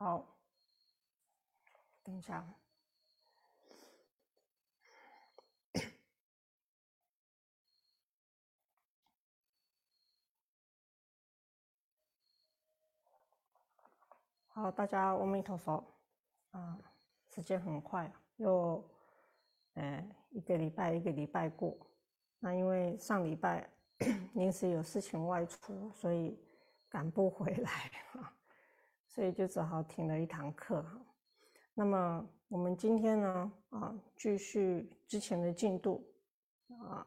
[0.00, 0.24] 好，
[2.02, 2.42] 等一下。
[14.48, 15.84] 好，大家阿弥陀佛
[16.52, 16.78] 啊！
[17.28, 18.82] 时间很快，又，
[19.74, 21.76] 呃，一个礼拜一个礼拜过。
[22.38, 23.68] 那因为上礼拜
[24.32, 26.42] 临时有事情外出，所以
[26.88, 28.34] 赶不回来啊，
[29.14, 31.00] 所以就只好停了一堂课哈。
[31.74, 36.04] 那么我们今天呢，啊，继续之前的进度
[36.80, 37.06] 啊。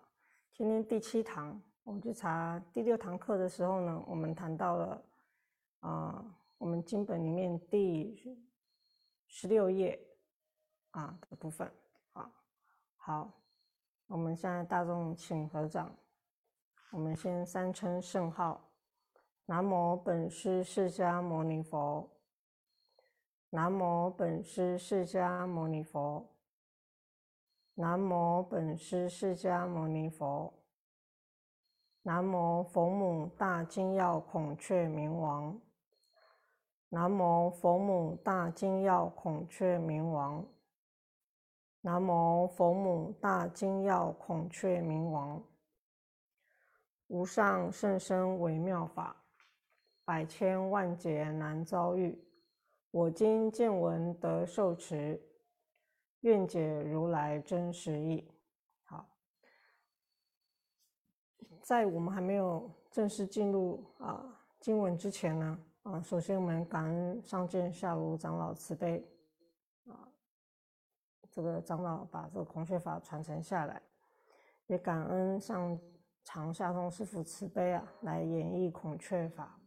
[0.54, 5.04] 今天第七堂，我们就查第六堂课的时候呢，我们谈到了
[5.80, 6.40] 啊。
[6.60, 8.40] 我们经本里面第
[9.28, 10.00] 十六页
[10.92, 11.70] 啊的部分
[12.14, 12.32] 啊，
[12.96, 13.34] 好，
[14.08, 15.94] 我们现在大众请合掌，
[16.92, 18.66] 我们先三称圣号：
[19.46, 22.10] 南无本师释迦牟尼佛，
[23.50, 26.30] 南无本师释迦牟尼佛，
[27.74, 30.54] 南无本师释迦牟尼佛，
[32.04, 35.60] 南无佛母大金耀孔雀明王。
[36.88, 40.46] 南无佛母大金耀孔雀明王。
[41.82, 45.44] 南无佛母大金耀孔雀明王。
[47.08, 49.23] 无上甚深微妙法，
[50.06, 52.18] 百千万劫难遭遇。
[52.92, 55.22] 我今见闻得受持，
[56.22, 58.30] 愿解如来真实义。
[58.84, 59.10] 好，
[61.62, 65.60] 在我们还没有正式进入啊经文之前呢。
[65.84, 69.06] 啊，首先我们感恩上见下如长老慈悲，
[69.86, 70.08] 啊，
[71.30, 73.82] 这个长老把这个孔雀法传承下来，
[74.68, 75.78] 也感恩上
[76.24, 79.60] 长下通师父慈悲啊，来演绎孔雀法。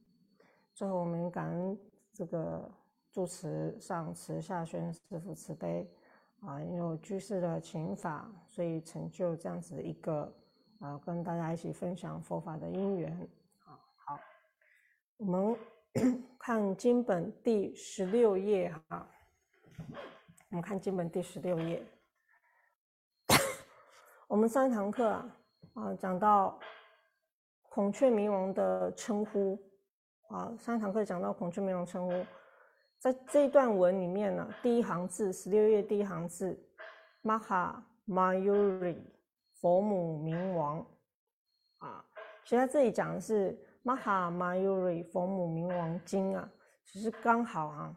[0.77, 1.77] 最后我们感恩
[2.13, 2.71] 这个
[3.11, 5.91] 住持上慈下宣师父慈悲，
[6.43, 10.33] 啊，因为居士的请法，所以成就这样子一个
[10.79, 13.11] 啊，跟大家一起分享佛法的因缘。
[13.65, 14.21] 啊，好，
[15.17, 15.57] 我们。
[16.39, 19.09] 看经本第十六页哈，
[20.51, 21.83] 我们看经本第十六页。
[24.29, 25.37] 我们上一堂课啊，
[25.73, 26.61] 啊讲到
[27.71, 29.59] 孔雀明王的称呼
[30.29, 32.27] 啊，上一堂课讲到孔雀明王称呼，
[32.99, 36.59] 在这一段文里面呢，第一行字十六页第一行字
[37.23, 37.75] ，Maha
[38.07, 38.99] Mayuri
[39.61, 40.87] 佛母明王
[41.79, 42.05] 啊，
[42.45, 43.59] 其实这里讲的是。
[43.87, 46.51] 玛哈玛尤瑞佛母明王经啊，
[46.85, 47.97] 只是刚好啊，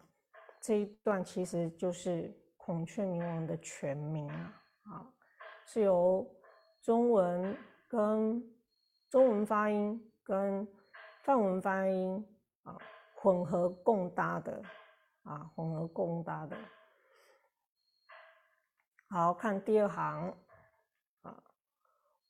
[0.62, 5.12] 这一段其实就是孔雀明王的全名啊，啊，
[5.66, 6.24] 是由
[6.80, 7.58] 中文
[7.88, 8.40] 跟
[9.10, 10.68] 中文发音跟
[11.30, 12.26] 梵文发音
[12.64, 12.76] 啊
[13.14, 14.64] 混合共搭的
[15.22, 16.58] 啊，混合共搭的。
[19.10, 20.36] 好看第二行
[21.22, 21.44] 啊。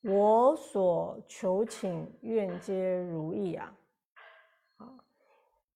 [0.02, 3.74] 我所求请愿皆如意啊！
[4.76, 4.86] 好，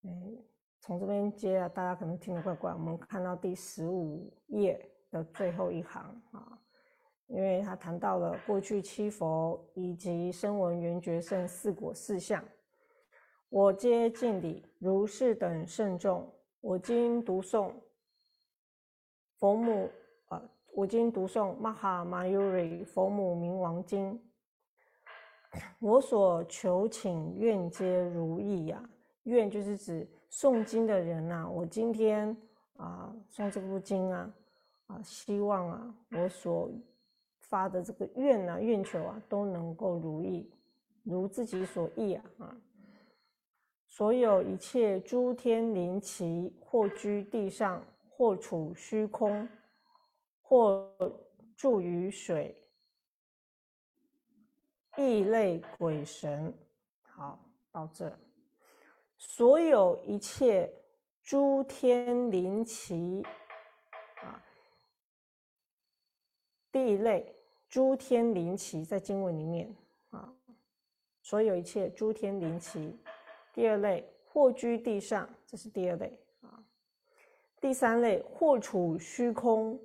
[0.02, 0.44] 嗯，
[0.82, 2.74] 从这边接啊，大家可能听得怪怪。
[2.74, 6.04] 我们看到第十五页的最后一行
[6.34, 6.60] 啊，
[7.28, 12.44] 因为他谈到了过去七佛以及声闻缘觉圣四果四相，
[13.56, 16.28] 我皆敬礼如是等慎重。
[16.60, 17.72] 我今读诵
[19.38, 19.88] 佛母。
[20.72, 24.20] 我今读诵《玛哈玛尤瑞佛母明王经》，
[25.78, 28.90] 我所求请愿皆如意呀。
[29.26, 31.48] 愿就是指诵经的人呐。
[31.48, 32.36] 我今天
[32.78, 34.34] 啊诵这部经啊
[34.88, 36.72] 啊，希望啊我所
[37.42, 40.50] 发的这个愿呐愿求啊都能够如意，
[41.04, 42.58] 如自己所意啊啊。
[43.96, 49.48] 所有一切诸天灵奇，或居地上，或处虚空。
[50.42, 50.92] 或
[51.56, 52.56] 住于水，
[54.98, 56.52] 异类鬼神，
[57.02, 57.40] 好
[57.72, 58.16] 到这，
[59.18, 60.72] 所有一切
[61.24, 63.24] 诸天灵奇
[64.22, 64.44] 啊，
[66.72, 67.36] 地类
[67.70, 69.76] 诸天灵奇在经文里面
[70.12, 70.32] 啊，
[71.22, 72.96] 所有一切诸天灵奇，
[73.54, 76.62] 第二类或居地上，这是第二类啊，
[77.62, 79.80] 第三类或处虚空。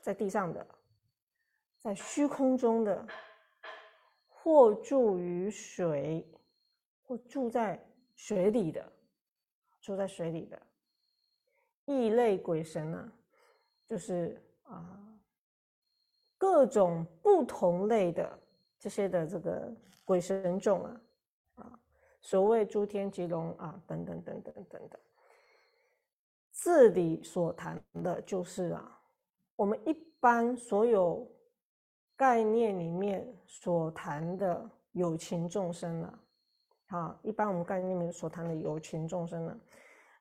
[0.00, 0.66] 在地上的，
[1.78, 3.06] 在虚空中的，
[4.26, 6.28] 或住于水，
[7.04, 7.80] 或住在
[8.16, 8.92] 水里的，
[9.80, 10.60] 住在水里的
[11.84, 13.12] 异类鬼神呢，
[13.86, 15.16] 就是啊，
[16.36, 18.36] 各种不同类的
[18.80, 19.72] 这些的这个
[20.04, 21.00] 鬼神种，啊，
[22.22, 25.00] 所谓诸天吉龙啊，等等等等等等。
[26.52, 29.00] 这里所谈的就是啊，
[29.56, 31.30] 我们一般所有
[32.16, 36.18] 概念里面所谈的有情众生了，
[36.86, 39.60] 啊，一般我们概念里面所谈的有情众生了，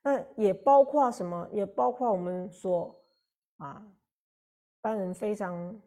[0.02, 1.48] 那也包括什么？
[1.52, 3.00] 也包括我们所
[3.58, 3.86] 啊，
[4.82, 5.80] 般人非常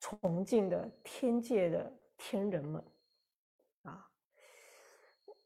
[0.00, 2.82] 崇敬的天界的天人们，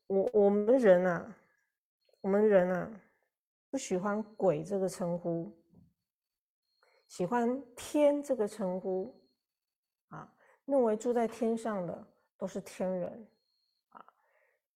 [0.06, 1.36] 我我们人啊，
[2.20, 3.02] 我们人啊。
[3.68, 5.52] 不喜欢“鬼”这个称呼，
[7.08, 9.14] 喜欢“天”这个称呼，
[10.08, 10.32] 啊，
[10.64, 12.06] 认为住在天上的
[12.38, 13.28] 都是天人，
[13.88, 14.02] 啊，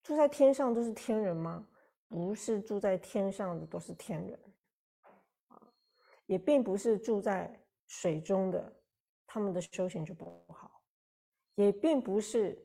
[0.03, 1.67] 住在天上都是天人吗？
[2.09, 4.38] 不是，住在天上的都是天人，
[5.47, 5.73] 啊，
[6.27, 8.71] 也并不是住在水中的
[9.27, 10.82] 他们的修行就不好，
[11.55, 12.61] 也并不是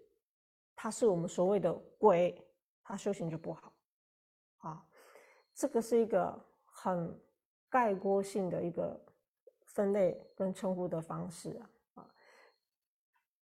[0.76, 2.45] 他是我们所谓的鬼，
[2.86, 3.74] 他修行就不好，
[4.60, 4.88] 啊。
[5.54, 7.18] 这个是一个很
[7.70, 9.00] 概括性的一个
[9.68, 12.16] 分类跟称呼的方式啊啊，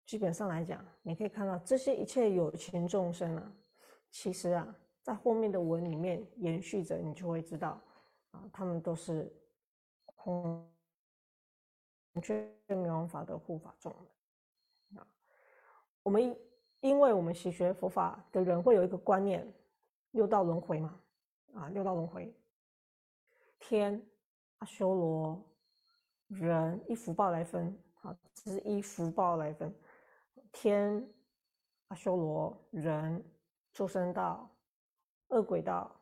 [0.06, 3.52] 基本上来讲，你可以看到这些一切有情众生啊，
[4.12, 7.82] 其实啊，在后面的文里面延续着，你就会知道
[8.30, 9.36] 啊，他们都是
[10.06, 10.72] 空
[12.22, 13.92] 缺灭亡法的护法众
[14.96, 15.08] 啊。
[16.04, 16.40] 我们
[16.82, 19.52] 因为我们习学佛法的人会有一个观念，
[20.12, 21.02] 六道轮回嘛。
[21.56, 22.32] 啊，六道轮回，
[23.58, 24.00] 天、
[24.60, 25.44] 阿修罗、
[26.28, 27.76] 人，依福报来分。
[27.96, 29.74] 好，只是依福报来分。
[30.52, 31.04] 天、
[31.88, 33.24] 阿修罗、人、
[33.74, 34.48] 畜生道、
[35.30, 36.00] 恶鬼道、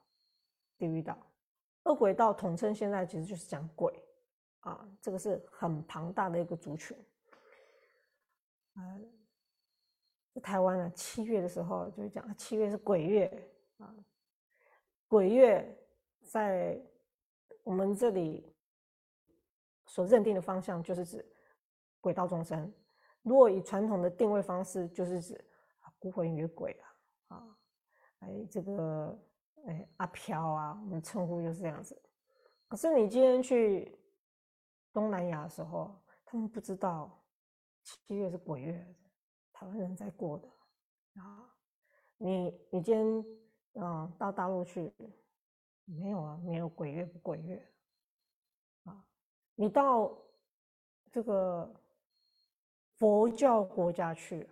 [0.77, 1.17] 地狱道。
[1.83, 3.93] 恶鬼道统称现在其实就是讲鬼
[4.61, 6.97] 啊，这个是很庞大的一个族群。
[8.75, 9.09] 嗯，
[10.41, 13.95] 台湾呢，七月的时候就是讲七月是鬼月啊。
[15.07, 15.77] 鬼月
[16.23, 16.81] 在
[17.63, 18.53] 我们这里
[19.85, 21.25] 所认定的方向，就是指
[22.01, 22.73] 鬼道众生。
[23.21, 25.45] 如果以传统的定位方式，就是指
[25.99, 26.71] 孤魂野鬼
[27.27, 27.57] 啊，啊，
[28.19, 29.19] 哎，这个
[29.67, 31.99] 哎阿飘啊，我们称呼就是这样子。
[32.67, 33.97] 可是你今天去
[34.91, 37.23] 东南亚的时候，他们不知道
[37.83, 38.95] 七月是鬼月，
[39.55, 40.47] 台湾人在过的
[41.21, 41.49] 啊。
[42.17, 43.25] 你你今天。
[43.77, 44.89] 嗯，到大陆去
[45.83, 46.39] 没有啊？
[46.45, 47.61] 没有鬼月不鬼月
[48.85, 49.05] 啊？
[49.53, 50.17] 你到
[51.11, 51.69] 这个
[52.93, 54.47] 佛教国家去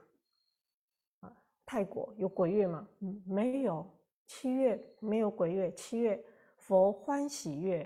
[1.22, 1.34] 啊？
[1.66, 2.86] 泰国有鬼月吗？
[3.00, 3.90] 嗯，没有。
[4.26, 6.22] 七月没有鬼月，七月
[6.58, 7.80] 佛欢喜月，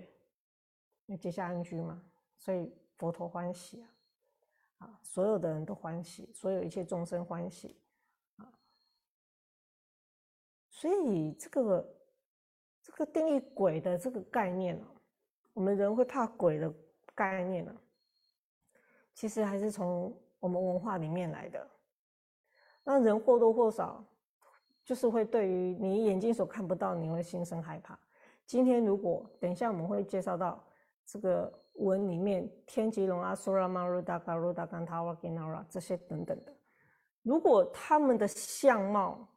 [1.06, 2.04] 因为结下安居嘛，
[2.36, 3.90] 所以佛陀欢喜啊，
[4.78, 7.80] 啊，所有的人都欢喜，所有一切众生欢喜
[8.36, 8.46] 啊。
[10.70, 11.98] 所以这个
[12.82, 14.86] 这个定义鬼的这个概念呢，
[15.54, 16.74] 我们人会怕鬼的
[17.16, 17.76] 概念呢，
[19.14, 21.68] 其实还是从我们文化里面来的。
[22.84, 24.06] 那人或多或少
[24.86, 28.00] 就是会对于你眼睛所看不到，你会心生害怕。
[28.46, 30.64] 今天如果等一下我们会介绍到
[31.06, 36.54] 这个文里面天吉龙阿苏拉玛鲁达嘎鲁达甘塔瓦吉纳拉这些等等的，
[37.24, 39.28] 如果他们的相貌。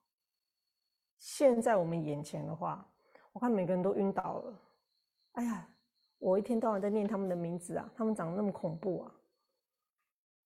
[1.23, 2.91] 现在我们眼前的话，
[3.33, 4.59] 我看每个人都晕倒了。
[5.33, 5.69] 哎呀，
[6.19, 9.15] 我一天到晚在念他们的名字啊，他们长得那么恐怖啊！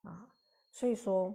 [0.03, 0.29] 啊，
[0.73, 1.33] 所以说，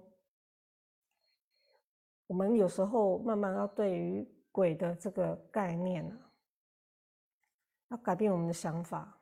[2.28, 6.32] 我们有时候慢慢要对于鬼的这个概念啊，
[7.92, 9.19] 要改变我们的想法。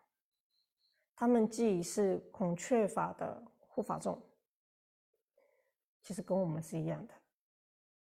[1.19, 4.21] 他们既是孔雀法的护法众，
[6.03, 7.13] 其实跟我们是一样的。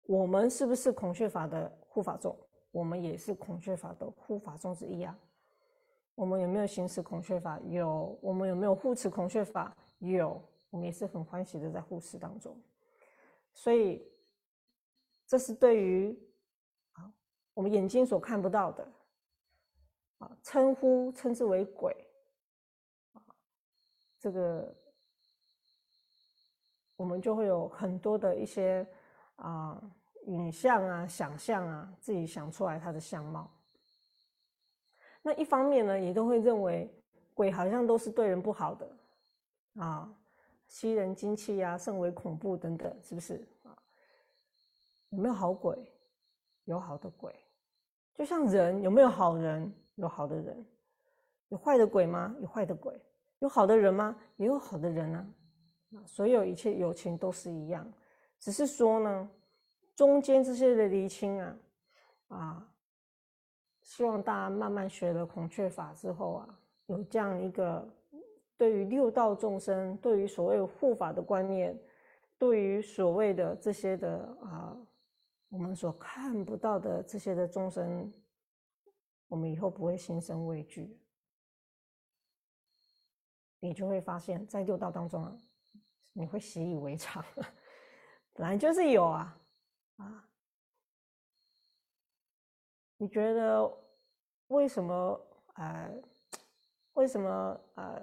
[0.04, 2.35] 我们是不是孔雀法的护法众？
[2.71, 5.14] 我们也是孔雀法的护法众之一啊。
[6.14, 7.61] 我们有没有行使孔雀法？
[7.69, 8.19] 有。
[8.23, 9.76] 我们有没有护持孔雀法？
[9.99, 10.42] 有。
[10.71, 12.59] 我们也是很欢喜的在护持当中。
[13.52, 14.02] 所以，
[15.26, 16.19] 这是对于
[16.92, 17.12] 啊
[17.52, 18.90] 我们眼睛所看不到的
[20.16, 21.95] 啊，称呼称之为鬼，
[24.23, 24.73] 这个
[26.97, 28.87] 我们就会有很多的一些。
[29.37, 29.83] 啊，
[30.26, 33.50] 影像啊，想象啊，自己想出来他的相貌。
[35.21, 36.88] 那一方面呢，也都会认为
[37.35, 38.88] 鬼好像都是对人不好的
[39.83, 40.09] 啊，
[40.69, 43.76] 吸人精气啊，甚为恐怖等等，是不是啊？
[45.09, 45.76] 有没有好鬼？
[46.67, 47.35] 有好的鬼，
[48.14, 49.75] 就像人有没有好人？
[49.97, 50.64] 有好的人，
[51.49, 52.33] 有坏的鬼吗？
[52.38, 52.97] 有坏的鬼，
[53.42, 54.16] 有好的人吗？
[54.37, 55.26] 也有好的人啊。
[56.06, 57.92] 所有一切友情都是一样。
[58.38, 59.28] 只是说呢，
[59.96, 61.58] 中间这些的厘清啊，
[62.28, 62.68] 啊，
[63.80, 67.84] 希望大家慢慢学了孔雀法之后啊，有这样一个
[68.56, 71.76] 对于六道众生，对于所谓护法的观念，
[72.38, 74.76] 对于所谓的这些的啊，
[75.49, 78.12] 我们所看不到的这些的众生，
[79.26, 80.96] 我们以后不会心生畏惧，
[83.64, 85.33] 你就会发现，在六道当中啊，
[86.12, 87.25] 你会习以为常，
[88.33, 89.40] 本来就是有啊，
[89.99, 90.28] 啊。
[92.97, 93.73] 你觉得
[94.49, 95.21] 为什么？
[95.54, 95.95] 呃，
[96.95, 97.61] 为什么？
[97.76, 98.02] 呃，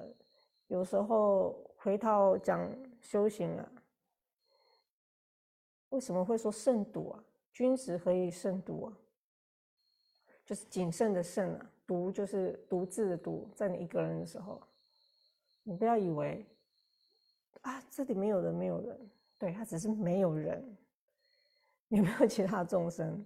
[0.67, 3.69] 有时候回头讲修行啊，
[5.89, 7.21] 为什么会说慎独啊？
[7.51, 8.97] 君子何以慎独啊？
[10.45, 14.61] 就是谨慎的慎啊，独就是独自的独，在你一个人的时候，
[15.63, 16.45] 你不要以为
[17.61, 20.77] 啊，这里没有人，没有人，对他只是没有人，
[21.89, 23.25] 有没有其他众生？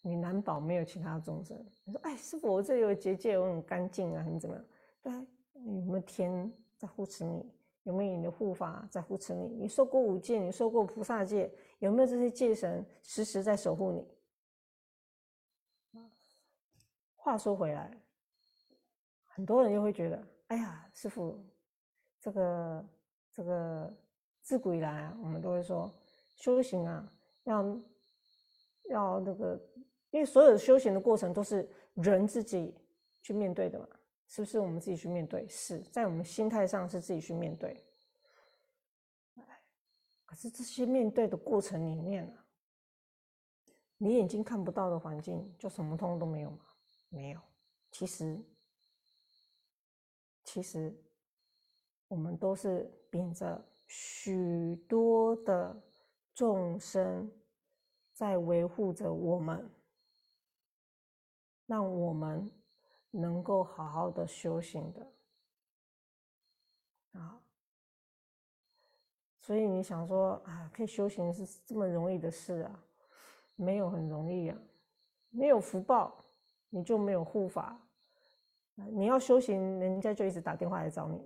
[0.00, 1.56] 你难保没有其他众生。
[1.84, 4.64] 你说，哎，师傅，我这里有结界，我很干净啊，很怎么样？
[5.00, 5.12] 对，
[5.54, 7.50] 有没有天在护持你？
[7.84, 9.46] 有没有你的护法在护持你？
[9.48, 14.06] 你受过五戒，你受过菩萨戒，有没有这些戒神时时在守护你？
[17.16, 17.96] 话说回来，
[19.24, 21.38] 很多人又会觉得，哎呀，师傅，
[22.22, 22.88] 这个
[23.32, 23.92] 这个
[24.40, 25.92] 自古以来，我们都会说，
[26.36, 27.12] 修行啊，
[27.42, 27.80] 要
[28.88, 29.60] 要那个。
[30.12, 32.74] 因为所有的修行的过程都是人自己
[33.22, 33.88] 去面对的嘛，
[34.28, 34.60] 是不是？
[34.60, 37.82] 我们自己去面对，是在我们心态上是自己去面对。
[40.26, 42.44] 可是这些面对的过程里面啊，
[43.96, 46.58] 你眼睛看不到的环境，就什么通通都没有吗？
[47.08, 47.40] 没有。
[47.90, 48.38] 其实，
[50.44, 50.94] 其实
[52.12, 55.74] 我们都是秉着许多的
[56.34, 57.32] 众生
[58.12, 59.66] 在维护着我们。
[61.64, 62.50] 让我们
[63.10, 65.12] 能够好好的修行的
[67.12, 67.40] 啊，
[69.40, 72.84] 所以你想说啊，可以修行是这么容易的事啊？
[73.56, 74.58] 没有很容易啊，
[75.30, 76.22] 没有福报，
[76.68, 77.80] 你就没有护法。
[78.74, 81.18] 你要修行，人家就一直打电话来找你；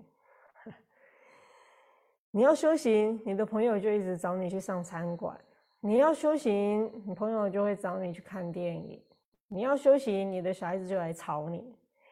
[2.37, 5.35] 你要修行，你的朋友就一直找你去上餐馆；
[5.81, 9.03] 你要修行，你朋友就会找你去看电影。
[9.49, 11.63] 你要修行，你的小孩子就来吵你；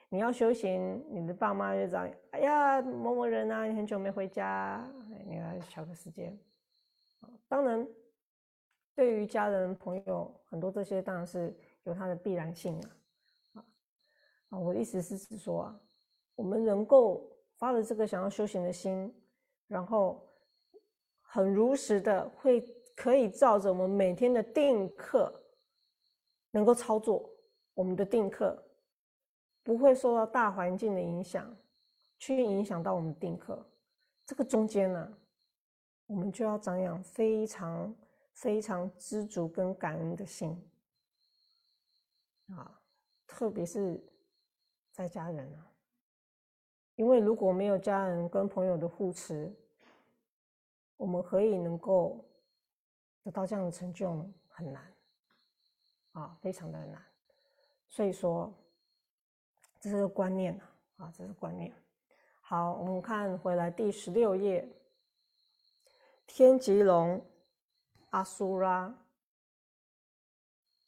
[0.09, 2.15] 你要修行，你的爸妈就找你。
[2.31, 4.83] 哎呀，某某人啊，你很久没回家，
[5.27, 6.35] 你要敲个时间。
[7.47, 7.87] 当然，
[8.95, 12.81] 对于家人朋友，很多这些当然是有它的必然性
[13.53, 13.61] 啊。
[14.49, 15.81] 啊，我的意思是指说啊，
[16.35, 19.15] 我们能够发了这个想要修行的心，
[19.67, 20.27] 然后
[21.21, 22.61] 很如实的会
[22.95, 25.41] 可以照着我们每天的定课。
[26.51, 27.29] 能够操作
[27.75, 28.65] 我们的定课，
[29.65, 31.53] 不会受到大环境的影响，
[32.17, 33.69] 去影响到我们定课。
[34.25, 35.19] 这个中间呢，
[36.07, 37.93] 我们就要长养非常
[38.35, 40.57] 非常知足跟感恩的心
[42.51, 42.81] 啊，
[43.27, 44.01] 特别是
[44.93, 45.74] 在家人啊，
[46.97, 49.55] 因为如果没有家人跟朋友的护持，
[50.97, 52.25] 我们何以能够
[53.23, 54.35] 得到这样的成就呢？
[54.49, 54.91] 很难。
[56.13, 57.05] 啊，非常的难，
[57.89, 58.55] 所以说
[59.81, 61.75] 这是个观念啊，啊，这是观念。
[62.41, 64.65] 好，我们看回来第十六页，
[66.25, 67.21] 天吉龙
[68.11, 68.97] 阿苏拉，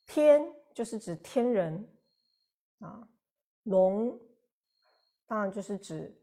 [0.06, 1.88] 天就是指天人
[2.78, 3.08] 啊，
[3.64, 4.16] 龙
[5.26, 6.16] 当然就是指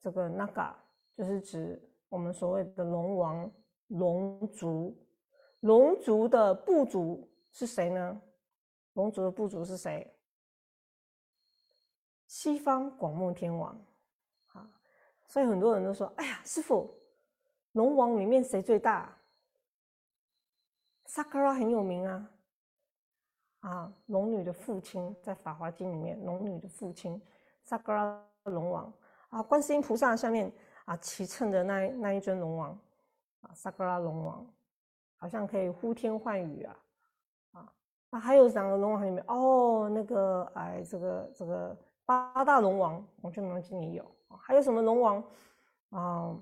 [0.00, 0.74] 这个 Naga，
[1.16, 3.50] 就是指我们所谓的龙王、
[3.88, 4.96] 龙族，
[5.60, 8.20] 龙族的部族是谁呢？
[8.92, 10.08] 龙族的部族是谁？
[12.26, 13.76] 西方广目天王，
[14.52, 14.70] 啊，
[15.26, 16.92] 所以很多人都说：“哎呀，师傅，
[17.72, 19.16] 龙王里面谁最大？”
[21.06, 22.30] 萨格拉很有名啊，
[23.60, 27.20] 啊，龙女的父亲在《法华经》里面，龙女的父亲
[27.62, 28.92] 萨格拉龙王
[29.30, 30.52] 啊，观世音菩萨下面
[30.84, 32.78] 啊骑乘的那那一尊龙王
[33.40, 34.46] 啊，萨格拉龙王，
[35.16, 36.76] 好像可以呼天唤雨啊。
[38.10, 44.04] 啊，还有两个龙王里面哦，那个哎，这个这个八大龙王，孔雀明经里有。
[44.36, 45.24] 还有什么龙王
[45.90, 46.36] 啊？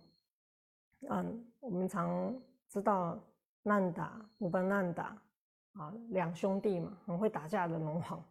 [1.09, 2.35] 嗯，我们常
[2.69, 3.19] 知道
[3.63, 5.17] 难达、乌班难达
[5.75, 8.25] 啊，两兄弟嘛，很会打架的龙王。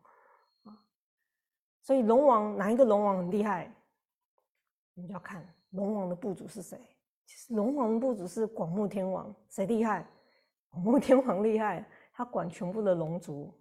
[1.82, 3.74] 所以龙王哪一个龙王很厉害？
[4.94, 6.80] 你就要看龙王的部主是谁。
[7.26, 10.06] 其实龙王的部主是广目天王，谁厉害？
[10.70, 11.88] 广目天王厉害。
[12.14, 13.52] 他管全部的龙族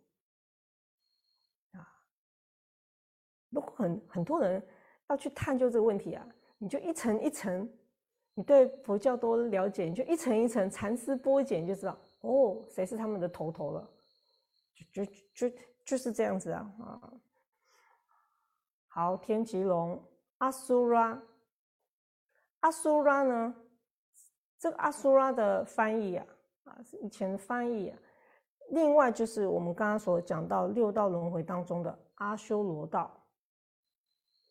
[1.73, 1.81] 啊，
[3.49, 4.63] 如果很很多人
[5.09, 6.27] 要去探究这个问题啊，
[6.59, 7.67] 你就一层一层，
[8.35, 13.91] 你对佛教多了解，你就一层一层蚕丝剥茧，就知道哦，谁是他们的头头了，
[14.93, 17.13] 就就就就是这样子啊啊。
[18.93, 20.03] 好，天吉龙
[20.39, 21.23] 阿苏拉，
[22.59, 23.55] 阿苏拉呢？
[24.59, 26.27] 这个阿苏拉的翻译啊，
[26.65, 27.97] 啊以前的翻译啊。
[28.71, 33.25] 另外就是我们刚刚所讲到六道轮回当中的阿修罗道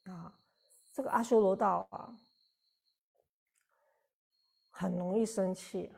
[0.06, 0.34] 啊，
[0.94, 2.16] 这个阿修罗道啊，
[4.70, 5.92] 很容易生气。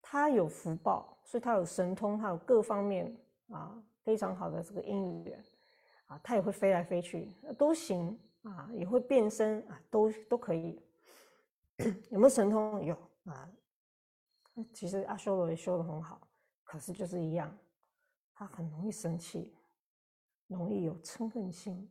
[0.00, 3.16] 他有福报，所以他有神通，他有各方面
[3.50, 5.42] 啊非常好的这个因缘
[6.12, 10.78] 啊，他也会飞来飞去，都行啊，也会变身啊，都都可以。
[12.10, 12.84] 有没有神通？
[12.84, 12.96] 有。
[13.24, 13.48] 啊，
[14.74, 16.20] 其实阿修罗也修得很好，
[16.64, 17.56] 可是就是一样，
[18.34, 19.54] 他很容易生气，
[20.48, 21.88] 容易有嗔恨心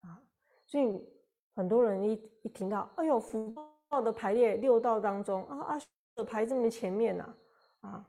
[0.00, 0.20] 啊，
[0.66, 1.08] 所以
[1.54, 3.50] 很多人一一听到，哎呦，福
[3.88, 7.36] 报的排列六道当中啊，阿修罗排这么前面呢，
[7.80, 8.06] 啊，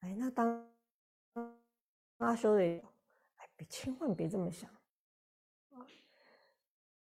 [0.00, 0.68] 哎，那当
[2.18, 2.80] 阿修罗，
[3.64, 4.70] 千万别这么想
[5.70, 5.86] 啊，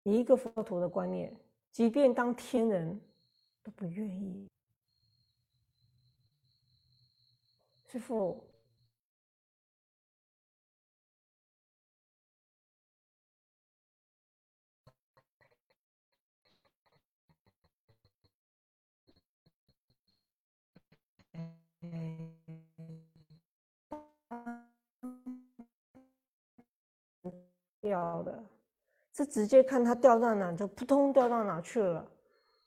[0.02, 1.34] 一个佛陀的观念，
[1.70, 3.00] 即便当天人。
[3.60, 4.48] 都不愿意，
[7.84, 8.42] 师傅。
[27.88, 28.44] 掉的，
[29.14, 32.10] 是直接看它掉到哪就扑通掉到哪去了。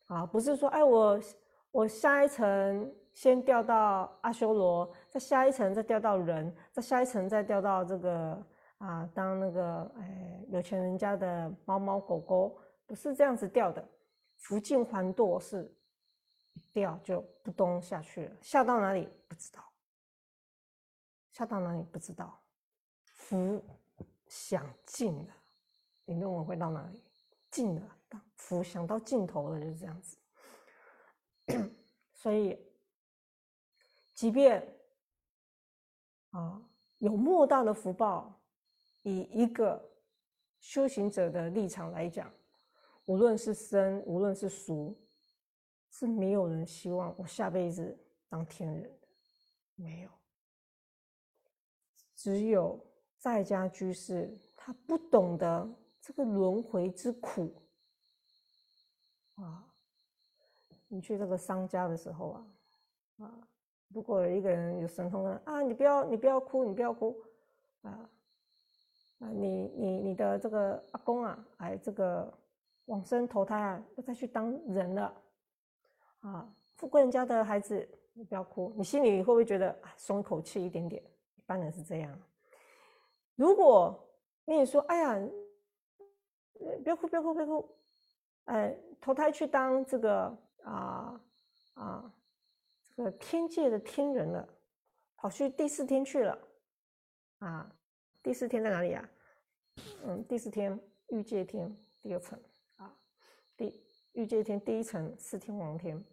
[0.07, 1.19] 啊，不是说，哎，我
[1.71, 8.45] 我下一层先掉到阿修罗，再下一层再掉到人，再下一层再掉到这个
[8.79, 13.87] 啊，当那个哎有钱人家的猫猫狗狗，不是这样子掉的。
[14.35, 15.71] 福尽还堕是
[16.73, 19.61] 掉就扑咚下去了，下到哪里不知道，
[21.31, 22.37] 下到哪里不知道，
[23.05, 23.63] 福
[24.31, 25.35] 想尽了，
[26.05, 27.03] 你认为会到哪里？
[27.51, 27.97] 尽了。
[28.37, 30.17] 福想到尽头了，就是这样子。
[32.13, 32.57] 所以，
[34.13, 34.65] 即便
[36.29, 36.61] 啊
[36.99, 38.41] 有莫大的福报，
[39.03, 39.81] 以一个
[40.59, 42.33] 修行者的立场来讲，
[43.05, 44.97] 无论是生，无论是俗，
[45.89, 47.97] 是没有人希望我下辈子
[48.29, 49.07] 当天人的，
[49.75, 50.09] 没有。
[52.15, 52.79] 只有
[53.21, 55.69] 在家居士，他不懂得
[56.01, 57.53] 这个轮回之苦。
[59.35, 59.63] 啊，
[60.87, 62.47] 你去这个商家的时候啊，
[63.19, 63.47] 啊，
[63.89, 67.15] 如果一个人有神通啊，啊，你不要，你不要哭，你不要哭，
[67.83, 68.09] 啊，
[69.19, 72.33] 啊，你你你的这个阿公啊，哎，这个
[72.85, 75.21] 往生投胎啊，要再去当人了，
[76.21, 81.03] 啊，富贵人家的孩子，你不要哭，你心里会不会觉得啊松口气一点点？
[81.35, 82.19] 一般人是这样。
[83.41, 84.07] 如果
[84.45, 85.19] 跟你说，哎呀，
[86.83, 87.75] 不要哭，不要哭，不要哭。
[88.45, 91.19] 哎，投胎去当这个啊
[91.73, 92.13] 啊，
[92.95, 94.47] 这个天界的天人了，
[95.15, 96.37] 跑去第四天去了
[97.39, 97.75] 啊。
[98.21, 99.09] 第四天在哪里啊？
[100.05, 102.39] 嗯，第四天欲界天第二层
[102.75, 102.95] 啊，
[103.57, 106.05] 第欲界天第一层四天王天。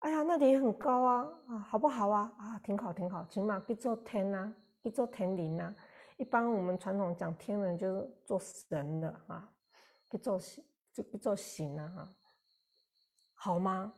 [0.00, 2.30] 哎呀，那里很高啊啊，好不好啊？
[2.36, 5.74] 啊，挺好挺好，起码可以做天呐，可以做天灵呐。
[6.16, 9.52] 一般我们传统讲天人就是做神的啊，
[10.08, 10.40] 可以做
[10.92, 12.16] 就不做行了哈，
[13.34, 13.92] 好吗？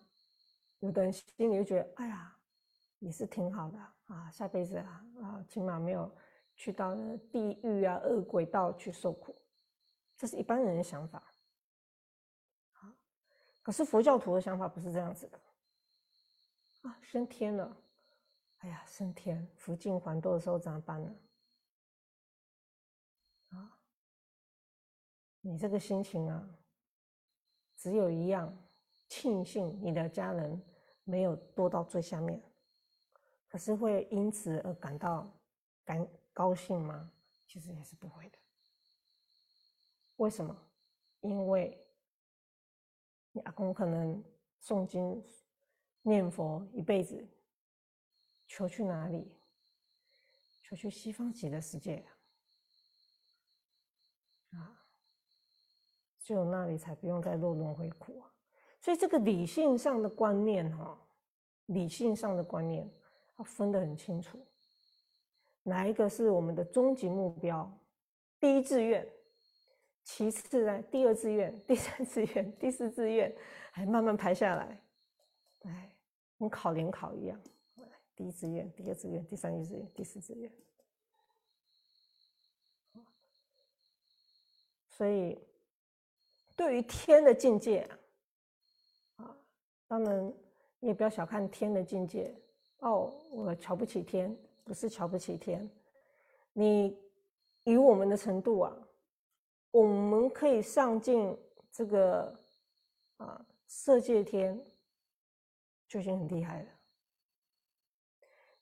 [0.80, 2.36] 有的人心里就觉得，哎呀，
[2.98, 6.12] 也是挺好的啊，下辈子啊啊，起码没有
[6.56, 9.40] 去到那地狱啊、恶鬼道去受苦，
[10.16, 11.22] 这是一般人的想法。
[12.72, 12.94] 啊，
[13.62, 15.40] 可是佛教徒的想法不是这样子的
[16.82, 17.76] 啊，升天了，
[18.58, 21.14] 哎呀，升天福尽还多的时候怎么办呢？
[25.40, 26.48] 你这个心情啊。
[27.76, 28.52] 只有一样，
[29.08, 30.60] 庆幸你的家人
[31.04, 32.42] 没有多到最下面，
[33.46, 35.32] 可是会因此而感到
[35.84, 37.08] 感高兴吗？
[37.46, 38.38] 其实也是不会的。
[40.16, 40.54] 为什么？
[41.20, 41.78] 因为
[43.30, 44.22] 你阿公可能
[44.60, 45.24] 诵经
[46.02, 47.26] 念佛一辈子，
[48.48, 49.32] 求去哪里？
[50.64, 52.04] 求去西方极乐世界
[54.50, 54.77] 啊！
[56.28, 58.28] 只有那里才不用再落轮回苦啊！
[58.82, 60.94] 所以这个理性上的观念，哈，
[61.64, 62.86] 理性上的观念
[63.38, 64.38] 要分得很清楚，
[65.62, 67.72] 哪一个是我们的终极目标，
[68.38, 69.08] 第一志愿，
[70.04, 73.34] 其次呢，第二志愿、第三志愿、第四志愿，
[73.72, 74.82] 还慢慢排下来，
[75.62, 75.96] 哎，
[76.38, 77.40] 跟考联考一样，
[78.14, 80.52] 第一志愿、第二志愿、第三志愿、第四志愿。
[84.90, 85.38] 所以，
[86.58, 87.88] 对于天的境界
[89.14, 89.36] 啊，
[89.86, 90.34] 当然
[90.80, 92.34] 你也不要小看天的境界
[92.78, 93.14] 哦。
[93.30, 95.70] 我瞧不起天，不是瞧不起天，
[96.52, 96.98] 你
[97.62, 98.76] 以我们的程度啊，
[99.70, 101.38] 我们可以上进
[101.70, 102.36] 这个
[103.18, 104.60] 啊色界天，
[105.86, 106.68] 就已经很厉害了。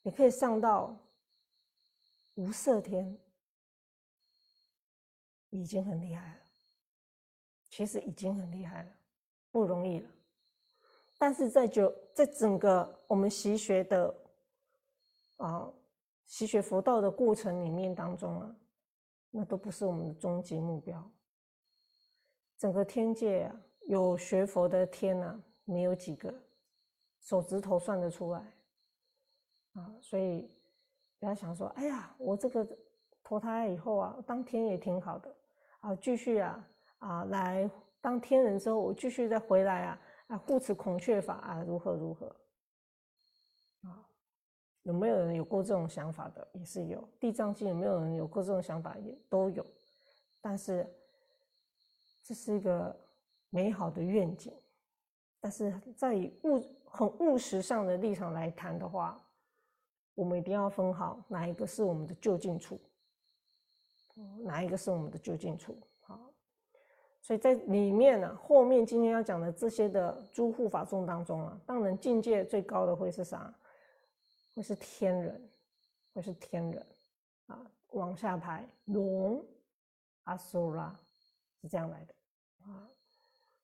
[0.03, 0.95] 你可以上到
[2.35, 3.19] 无色天。
[5.51, 6.41] 已经很厉害了，
[7.77, 8.91] 其实已经很厉害了，
[9.51, 10.09] 不容易了。
[11.19, 14.15] 但是在就在整个我们习学的
[15.37, 15.71] 啊
[16.25, 18.57] 习学佛道的过程里面当中啊，
[19.31, 21.07] 那都不是我们的终极目标。
[22.57, 26.33] 整个天界啊，有学佛的天呐，没有几个，
[27.21, 28.41] 手指头算得出来
[29.75, 29.95] 啊。
[30.01, 30.51] 所以
[31.19, 32.67] 不要想说，哎呀，我这个
[33.23, 35.37] 投胎以后啊，当天也挺好的。
[35.81, 36.67] 啊，继续啊
[36.99, 42.27] 啊，来当天人之后，我继续再回来啊啊，护持孔雀法啊，如何如何
[43.83, 44.07] 啊？
[44.83, 46.47] 有没有人有过这种想法的？
[46.53, 47.09] 也是有。
[47.19, 48.97] 地藏经有没有人有过这种想法？
[48.99, 49.65] 也都有。
[50.41, 50.87] 但是
[52.23, 52.97] 这是一个
[53.51, 54.53] 美好的愿景，
[55.41, 59.21] 但是在以务很务实上的立场来谈的话，
[60.15, 62.81] 我们一定要分好哪一个是我们的就近处。
[64.45, 65.77] 哪一个是我们的就近处？
[67.27, 73.53] 所以在里面呢，后面今天要讲的这些的诸护法众当中啊，当然境界最高的会是啥？
[74.55, 75.51] 会是天人，
[76.15, 76.87] 会是天人
[77.47, 77.69] 啊。
[77.91, 79.45] 往下排，龙、
[80.23, 80.97] 阿苏拉
[81.61, 82.15] 是这样来的
[82.63, 82.89] 啊。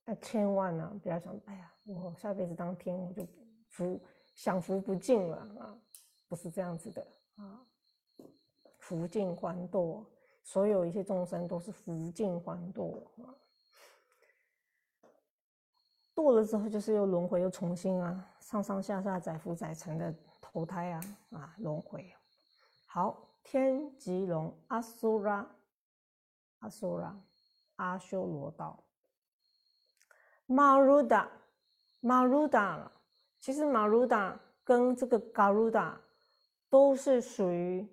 [0.03, 3.25] 那千万呢，不要想，哎呀，我下辈子当天我就
[3.69, 3.97] 福
[4.35, 5.79] 享福不尽了啊，
[6.27, 7.65] 不是这样子的啊，
[8.77, 10.05] 福尽欢多。
[10.43, 13.33] 所有一切众生都是福尽还堕啊，
[16.15, 22.11] 堕了之后就是又轮回，又重新啊，上上下下载福载沉的投胎啊啊轮回。
[22.85, 25.47] 好，天吉龙阿苏拉，
[26.59, 27.15] 阿苏拉
[27.77, 28.83] 阿修罗道，
[30.45, 31.29] 马鲁达，
[31.99, 32.91] 马鲁达，
[33.39, 35.99] 其实马鲁达跟这个嘎鲁达
[36.69, 37.87] 都是属于。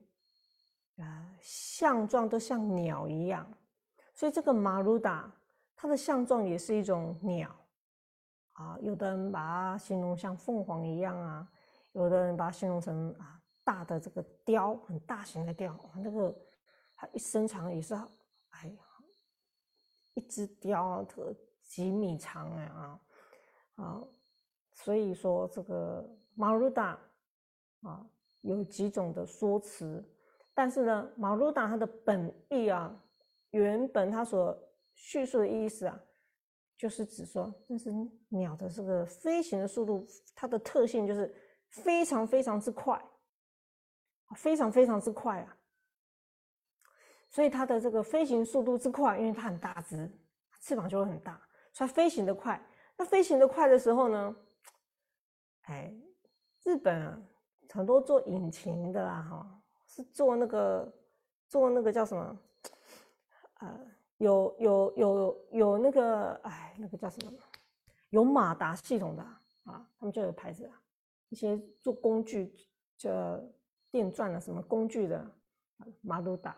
[0.98, 3.50] 啊，相状都像鸟一样，
[4.12, 5.32] 所以这个马鲁达
[5.74, 7.50] 它的相状也是一种鸟
[8.52, 8.78] 啊。
[8.80, 11.48] 有的人把它形容像凤凰一样啊，
[11.92, 15.78] 有的人把它形容成啊大的这个雕，很大型的雕。
[15.96, 16.34] 那个
[16.94, 18.84] 它一身长也是哎呀，
[20.14, 23.00] 一只雕特几米长哎啊
[23.76, 24.02] 啊，
[24.72, 26.98] 所以说这个马鲁达
[27.82, 28.06] 啊
[28.40, 30.04] 有几种的说辞。
[30.52, 32.94] 但是呢，马鲁达它的本意啊，
[33.50, 34.54] 原本它所
[34.94, 35.98] 叙述的意思啊，
[36.80, 37.92] 就是指说，这是
[38.30, 41.30] 鸟的这个飞行的速度，它的特性就是
[41.68, 42.98] 非常非常之快，
[44.34, 45.54] 非常非常之快啊。
[47.28, 50.10] 所以它的这个飞行速度之快，因为它很大只，
[50.62, 51.38] 翅膀就会很大，
[51.74, 52.58] 所以飞行的快。
[52.96, 54.34] 那飞行的快的时候呢，
[55.64, 55.92] 哎，
[56.64, 57.22] 日本啊，
[57.68, 59.62] 很多做引擎的啊，哈。
[59.86, 60.90] 是做那个
[61.46, 62.38] 做那个叫什么？
[63.58, 63.86] 呃，
[64.20, 67.32] 有有有有那个哎，那个叫什么？
[68.10, 69.22] 有马达系统的
[69.64, 70.80] 啊，他们就有牌子啊。
[71.30, 72.54] 一些做工具
[72.98, 73.40] 叫
[73.90, 75.24] 电钻的什么工具的
[76.00, 76.56] 马鲁达，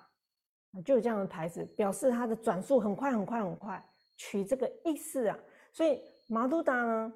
[0.85, 5.38] 就有这样的牌子，表示它的转速很快很快很快，取这个意思啊。
[5.72, 7.12] 所以马鲁达呢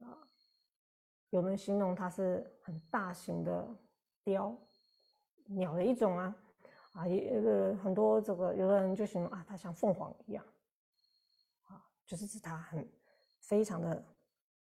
[0.00, 0.18] 啊，
[1.30, 3.68] 有人形容它是很大型的
[4.24, 4.56] 雕。
[5.46, 6.34] 鸟的一种啊，
[6.94, 10.44] 啊，一个很多这个有的人就形容啊，它像凤凰一样，
[11.64, 12.88] 啊，就是指它很
[13.40, 14.00] 非常的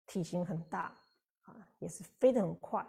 [0.08, 0.98] 体型很大
[1.42, 2.82] 啊，也是飞得很快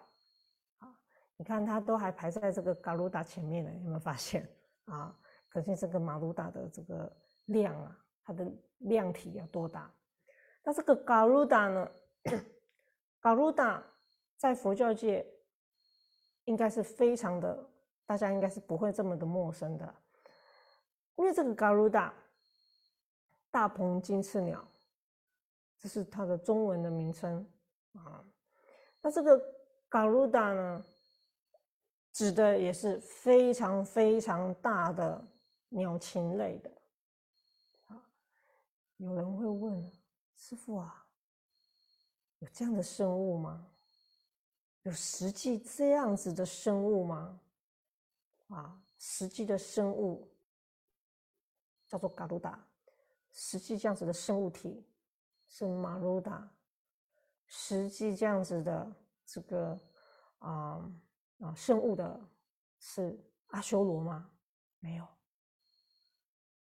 [0.78, 0.96] 啊。
[1.36, 4.48] 你看它都还排在这个嘎鲁达前面呢，有没有发现
[4.84, 5.18] 啊？
[5.48, 7.12] 可见这个马鲁达的这个
[7.46, 8.46] 量啊，它的
[8.78, 9.92] 量体要多大？
[10.62, 11.90] 那这个嘎鲁达呢？
[13.20, 13.82] 嘎鲁达
[14.36, 15.26] 在佛教界
[16.44, 17.68] 应该是非常的。
[18.04, 19.94] 大家应该是不会这么的陌生的，
[21.16, 22.12] 因为这个嘎鲁达
[23.50, 24.66] 大鹏金翅鸟，
[25.78, 27.46] 这是它的中文的名称
[27.94, 28.24] 啊。
[29.00, 29.40] 那这个
[29.88, 30.84] 嘎鲁达呢，
[32.12, 35.24] 指的也是非常非常大的
[35.68, 36.70] 鸟禽类的。
[37.86, 38.02] 啊，
[38.98, 39.90] 有人会问
[40.34, 41.06] 师傅啊，
[42.40, 43.66] 有这样的生物吗？
[44.82, 47.38] 有实际这样子的生物吗？
[48.52, 50.30] 啊，实际的生物
[51.88, 52.62] 叫做嘎鲁达，
[53.30, 54.86] 实际这样子的生物体
[55.48, 56.46] 是马鲁达，
[57.46, 59.80] 实际这样子的这个
[60.40, 60.92] 啊
[61.40, 62.20] 啊生物的
[62.78, 64.30] 是阿修罗吗？
[64.80, 65.04] 没有。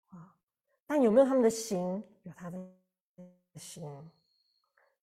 [0.07, 0.35] 啊，
[0.87, 2.03] 但有没有他们的形？
[2.23, 2.57] 有他的
[3.55, 4.11] 形。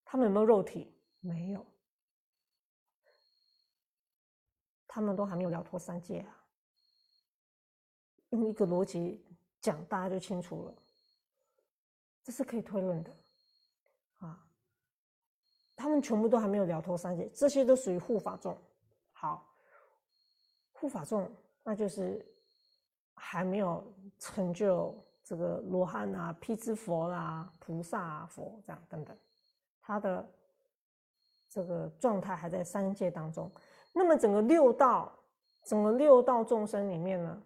[0.04, 0.92] 他们有没有肉体？
[1.20, 1.64] 没有。
[4.86, 6.43] 他们都还没有了脱三界啊！
[8.34, 9.24] 用一个逻辑
[9.60, 10.74] 讲，大家就清楚了。
[12.22, 13.10] 这是可以推论的
[14.18, 14.44] 啊！
[15.76, 18.56] 他们全部都还没有了脱三界，这些都属于护法众。
[19.12, 19.54] 好，
[20.72, 21.30] 护法众，
[21.62, 22.24] 那就是
[23.14, 23.84] 还没有
[24.18, 29.16] 成就这个罗汉啊、辟支佛啦、菩萨啊佛这样等等，
[29.82, 30.26] 他的
[31.50, 33.50] 这个状态还在三界当中。
[33.92, 35.12] 那么整个六道，
[35.62, 37.42] 整个六道众生里面呢，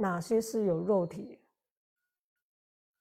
[0.00, 1.38] 哪些是有肉体？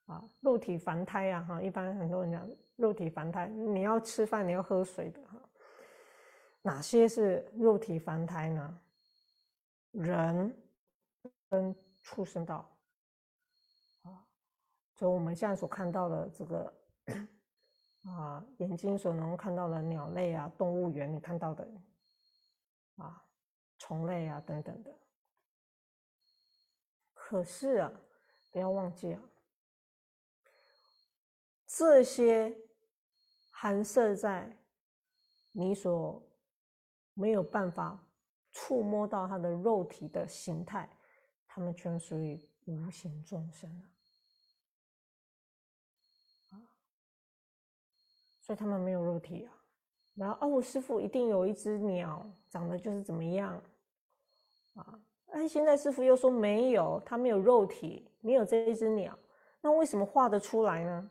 [0.06, 5.40] 啊，肉体凡胎呀，哈，一般很多人讲肉体凡胎，你要吃饭，你要喝水的哈。
[6.62, 8.82] 哪些是肉体凡胎呢？
[9.92, 10.54] 人
[11.50, 12.70] 跟畜生道，
[14.04, 14.26] 啊，
[14.96, 16.74] 所以我们现在所看到的这个。
[18.04, 21.68] 啊，眼睛所能看到的鸟类啊，动物园你看到的
[22.96, 23.22] 啊，
[23.78, 24.92] 虫类啊等等的。
[27.30, 27.92] 可是啊，
[28.50, 29.22] 不要忘记啊，
[31.68, 32.58] 这些
[33.52, 34.58] 含摄在
[35.52, 36.24] 你所
[37.14, 38.04] 没有办法
[38.52, 40.90] 触摸到它的肉体的形态，
[41.46, 43.70] 它们全属于无形众生
[46.50, 46.58] 啊。
[48.42, 49.54] 所以他们没有肉体啊，
[50.16, 53.64] 然后哦，师傅一定有一只鸟长得就是怎么样
[54.74, 55.00] 啊？
[55.32, 59.18] 哎，现在师傅又说没有，他没有肉体，没有这一只鸟，
[59.62, 61.10] 那为什么画得出来呢？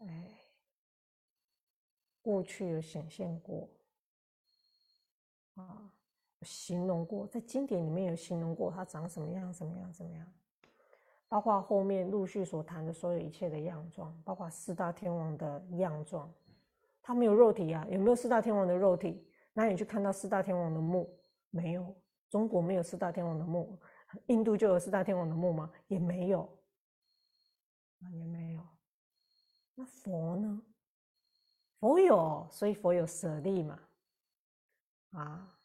[0.00, 0.30] 哎，
[2.22, 3.68] 过去有显现过
[5.54, 5.90] 啊，
[6.42, 10.26] 形容过，在经典里面有形容过它长什么样，怎么样，怎么样。
[11.28, 16.32] 包括后面陆续所谈的所有一切的样状，包括四大天王的样状，
[17.00, 17.86] 他没有肉体啊？
[17.88, 19.26] 有没有四大天王的肉体？
[19.52, 21.08] 那你去看到四大天王的墓？
[21.50, 21.94] 没有，
[22.30, 23.78] 中国没有四大天王的墓，
[24.28, 25.70] 印度就有四大天王的墓吗？
[25.88, 26.48] 也没有，
[28.12, 28.66] 也没有。
[29.74, 30.62] 那佛呢？
[31.80, 33.80] 佛有，所以佛有舍利嘛，
[35.12, 35.58] 啊，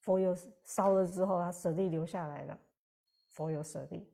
[0.00, 2.58] 佛有烧了之后，他舍利留下来了，
[3.30, 4.08] 佛有舍利。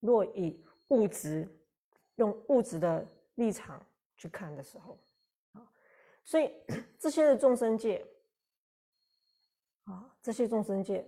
[0.00, 1.48] 若以物质
[2.14, 3.84] 用物质的立场
[4.16, 4.98] 去看的时候，
[5.52, 5.70] 啊，
[6.24, 6.50] 所以
[6.98, 8.06] 这些的众生界，
[9.84, 11.06] 啊，这些众生界，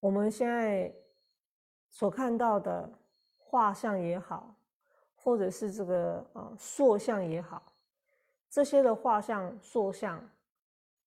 [0.00, 0.94] 我们现在
[1.90, 2.90] 所看到的
[3.36, 4.54] 画像也好，
[5.14, 7.62] 或者是这个啊塑像也好，
[8.48, 10.22] 这些的画像塑像，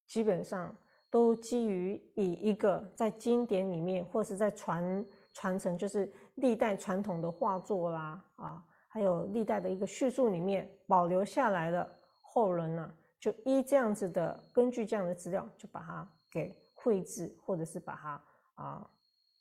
[0.06, 0.76] 基本上
[1.10, 6.12] 都基于以一个在经典里面或是在传传承，就是。
[6.36, 18.24] 历代传统的画作啦，啊，还有历代的一个叙述里面保留下来的后人呢，就依这样子的，根据这样的资料，就把它给绘制，或者是把它
[18.56, 18.90] 啊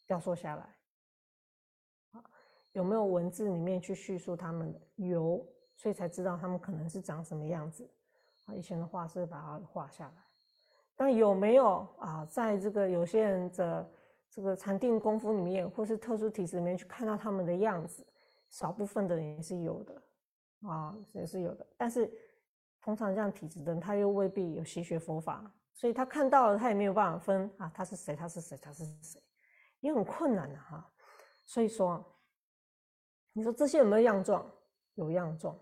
[0.06, 0.76] 雕塑下来。
[2.10, 2.24] 啊，
[2.72, 4.80] 有没有文字里面去叙述他们的？
[4.96, 7.88] 有，所以才知道他们可能是长什么样子。
[8.46, 10.22] 啊，以前的画师把它画下来。
[10.96, 12.26] 但有没有啊？
[12.26, 13.90] 在这个有些人的。
[14.32, 18.06] 这个禅定功夫里面，或是特殊体质里面去看到他们的样子，
[18.48, 20.00] 少部分的人也是有的，
[20.62, 21.66] 啊，也是有的。
[21.76, 22.08] 但是
[22.80, 29.18] 通常这样体质的人，他又未必有习学佛法，所以他看到了，他也没有办法分啊，他是谁，他是谁，他是谁，
[29.80, 30.92] 也很困难的哈。
[31.46, 32.04] 所以说，
[33.32, 34.46] 你说这些有没有样状？
[34.96, 35.58] 有样状，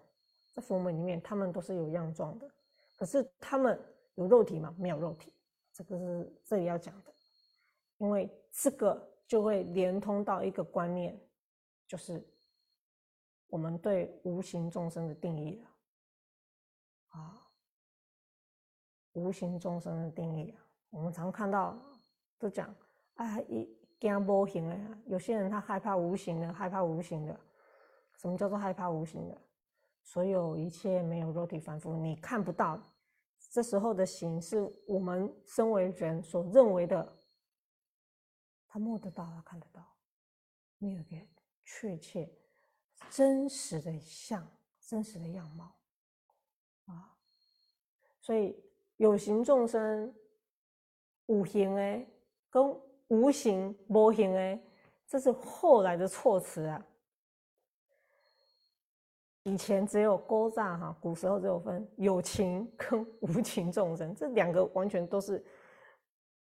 [0.52, 2.50] 在佛门里面，他们都是有样状的。
[2.96, 3.80] 可是他们
[4.16, 4.74] 有肉体吗？
[4.76, 5.32] 没有肉体，
[5.72, 7.14] 这个是这里要讲的。
[7.98, 11.16] 因为这个就会连通到一个观念，
[11.86, 12.28] 就是
[13.46, 15.70] 我们对无形众生的定义了
[17.10, 17.47] 啊，
[19.18, 20.54] 无形众生的定义，
[20.90, 21.76] 我们常看到
[22.38, 22.74] 都讲
[23.14, 27.38] 啊，一惊无形的，有些人他害怕无形的，害怕无形的。
[28.16, 29.36] 什么叫做害怕无形的？
[30.02, 32.80] 所有一切没有肉体凡夫，你看不到，
[33.50, 37.16] 这时候的形是我们身为人所认为的。
[38.66, 39.84] 他摸得到，他看得到，
[40.78, 41.16] 没有一个
[41.64, 42.30] 确切、
[43.10, 44.46] 真实的像、
[44.80, 45.74] 真实的样貌
[46.86, 47.16] 啊。
[48.20, 48.54] 所以
[48.98, 50.14] 有形众生、
[51.26, 52.06] 五行哎，
[52.50, 54.60] 跟无形、无形哎，
[55.06, 56.84] 这是后来的措辞啊。
[59.44, 65.42] 以前只有勾诈哈，古时候只有分有情跟无情众生，这两个完全都是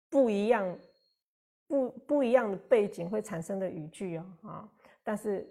[0.09, 0.79] 不一样、
[1.67, 4.69] 不不一样的背景会产生的语句啊啊！
[5.03, 5.45] 但是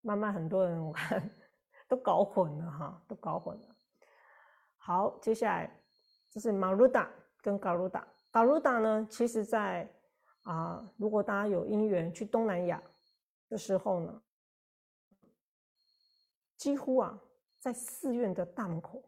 [0.00, 1.28] 慢慢很多人我看
[1.88, 3.76] 都搞混了哈，都搞混了。
[4.78, 5.70] 好，接下来
[6.30, 7.10] 就是马鲁达
[7.40, 8.06] 跟嘎鲁达。
[8.30, 9.90] 嘎鲁达呢，其实在
[10.42, 12.82] 啊，如果大家有因缘去东南亚
[13.48, 14.22] 的时候呢。
[16.56, 17.16] 几乎啊，
[17.60, 19.00] 在寺院的大门口，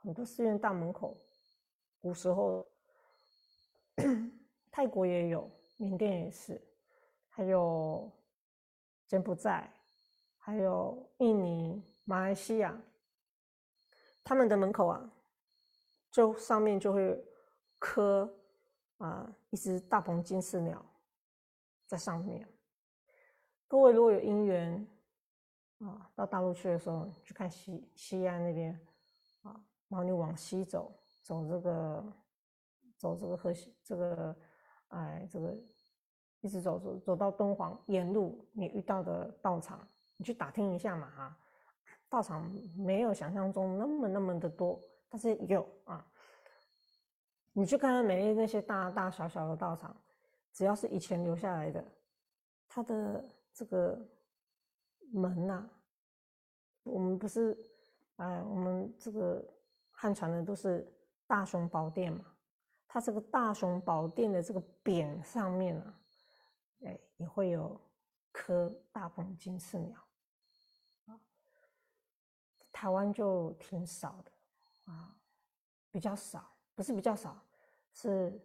[0.00, 1.20] 很多寺院大门口，
[2.00, 2.64] 古时候，
[4.70, 6.62] 泰国也有，缅甸也是，
[7.28, 8.08] 还有
[9.08, 9.68] 柬埔寨，
[10.38, 12.80] 还有印尼、马来西亚，
[14.22, 15.12] 他们的门口啊，
[16.10, 17.24] 就上面就会
[17.78, 18.32] 刻
[18.98, 20.84] 啊一只大鹏金翅鸟
[21.86, 22.46] 在上面。
[23.68, 24.86] 各位如果有因缘。
[25.82, 28.78] 啊，到大陆去的时候，去看西西安那边，
[29.40, 30.92] 啊，然后你往西走，
[31.22, 32.04] 走这个，
[32.98, 34.36] 走这个河西，这个，
[34.88, 35.56] 哎，这个，
[36.42, 41.38] 一直走走走到敦煌，沿路你遇到的道场，你去打听一下嘛，哈，
[42.10, 44.78] 道场没有想象中那么那么的多，
[45.10, 46.06] 但是有啊，
[47.52, 49.94] 你去看看美丽那些大大小小的道场，
[50.54, 51.84] 只要是以前留下来的，
[52.66, 53.98] 它的这个。
[55.12, 55.68] 门呐，
[56.84, 57.58] 我们不是，
[58.14, 59.44] 哎，我们这个
[59.90, 60.88] 汉传的都是
[61.26, 62.24] 大雄宝殿嘛，
[62.86, 66.00] 它这个大雄宝殿的这个匾上面啊，
[66.84, 67.76] 哎，也会有
[68.30, 69.98] 颗大鹏金翅鸟，
[71.06, 71.20] 啊，
[72.70, 74.30] 台湾就挺少的
[74.90, 75.14] 啊，
[75.90, 77.40] 比较少，不是比较少，
[77.94, 78.40] 是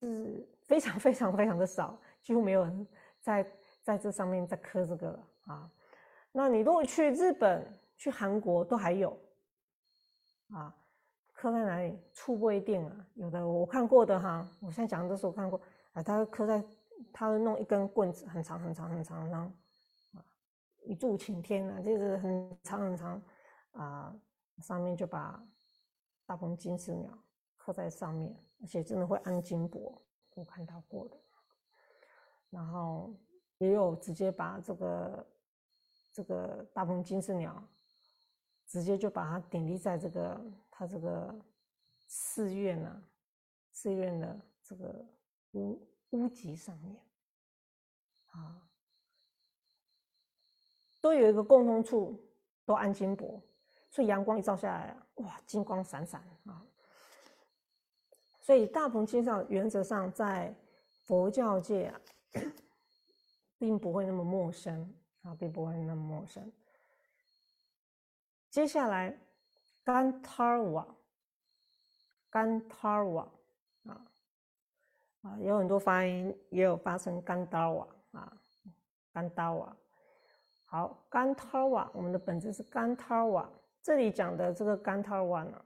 [0.00, 2.86] 是非常非常非常的少，几乎没有人
[3.20, 3.50] 在。
[3.84, 5.68] 在这上面再刻这个了啊，
[6.30, 9.18] 那你如果去日本、去韩国都还有
[10.52, 10.72] 啊，
[11.32, 11.98] 刻在哪里？
[12.14, 15.60] 处不一定啊，有的我看过的哈，我现在讲的都是我看过
[15.94, 16.64] 啊，他刻在，
[17.12, 19.50] 他弄一根棍子，很长很长很长，然后
[20.12, 20.24] 啊，
[20.84, 23.22] 一柱擎天啊，就是很长很长
[23.72, 24.16] 啊，
[24.62, 25.44] 上面就把
[26.24, 27.18] 大鹏金翅鸟
[27.56, 30.00] 刻在上面，而且真的会安金箔，
[30.34, 31.20] 我看到过的，
[32.48, 33.12] 然后。
[33.58, 35.26] 也有直接把这个
[36.12, 37.62] 这个大鹏金翅鸟，
[38.66, 41.32] 直接就把它顶立在这个它这个
[42.08, 43.00] 寺院啊，
[43.70, 45.06] 寺院的这个
[45.52, 47.00] 屋屋脊上面，
[48.30, 48.68] 啊，
[51.00, 52.20] 都有一个共同处，
[52.64, 53.40] 都安金箔，
[53.92, 56.60] 所以阳光一照下来啊，哇，金光闪闪啊。
[58.40, 60.52] 所以大鹏金上原则上在
[61.04, 62.00] 佛教界啊。
[63.58, 66.52] 并不会那么陌生啊，并不会那么陌生。
[68.50, 69.16] 接下来，
[69.84, 70.84] 甘塔尔瓦，
[72.28, 73.28] 甘塔尔瓦
[73.84, 74.04] 啊
[75.22, 78.36] 啊，有很多发音也有发成甘达瓦啊，
[79.12, 79.76] 甘达瓦。
[80.64, 83.48] 好，甘塔尔瓦，我们的本质是甘塔尔瓦。
[83.82, 85.64] 这里讲的这个甘塔尔瓦呢，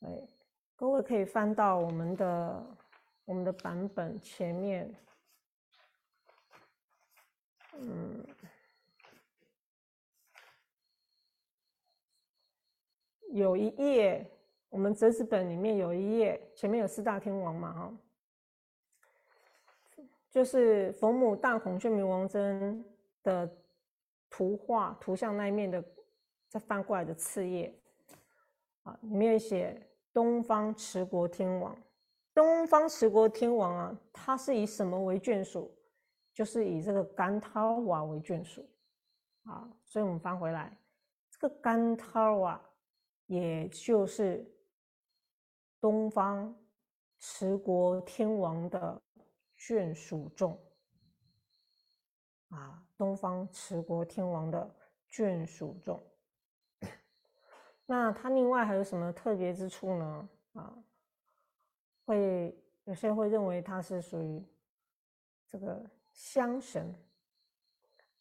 [0.00, 0.28] 哎，
[0.76, 2.66] 各位可以翻到我们的
[3.24, 4.94] 我们的版本前面。
[7.78, 8.24] 嗯，
[13.32, 14.30] 有一页，
[14.68, 17.98] 我们折纸本里面有一页，前面有四大天王嘛，哈，
[20.30, 22.84] 就是佛母大孔雀明王针
[23.22, 23.50] 的
[24.28, 25.84] 图画图像那一面的，
[26.56, 27.78] 再翻过来的次页，
[28.84, 29.78] 啊，里面写
[30.10, 31.76] 东方持国天王，
[32.32, 35.70] 东方持国天王啊，他是以什么为眷属？
[36.32, 38.66] 就是以这个甘涛瓦为眷属，
[39.44, 40.80] 啊，所以我们翻回来，
[41.30, 42.70] 这个甘涛瓦，
[43.26, 44.50] 也就是
[45.78, 46.56] 东方
[47.18, 49.02] 持国天王的
[49.58, 50.58] 眷属众，
[52.48, 54.74] 啊，东方持国天王的
[55.10, 56.02] 眷属众。
[57.86, 60.28] 那它另外还有什么特别之处呢？
[60.54, 60.74] 啊，
[62.04, 64.44] 会有些人会认为它是属于
[65.48, 65.84] 这个。
[66.18, 66.94] 香神，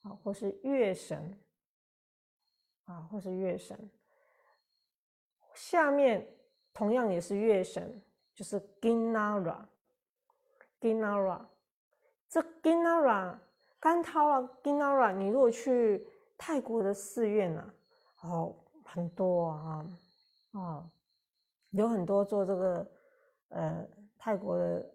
[0.01, 1.39] 啊，或是月神，
[2.83, 3.89] 啊，或是月神。
[5.53, 6.27] 下面
[6.73, 8.01] 同样也是月神，
[8.33, 9.65] 就是 Ginara。
[10.81, 11.45] Ginara，
[12.27, 13.39] 这 Ginara
[13.79, 16.05] 甘涛啊，Ginara，你如果去
[16.37, 17.73] 泰国的寺院呢，
[18.23, 18.53] 哦，
[18.95, 19.85] 很多啊，
[20.53, 20.89] 啊，
[21.71, 22.91] 有很多做这个
[23.49, 23.85] 呃
[24.17, 24.89] 泰国的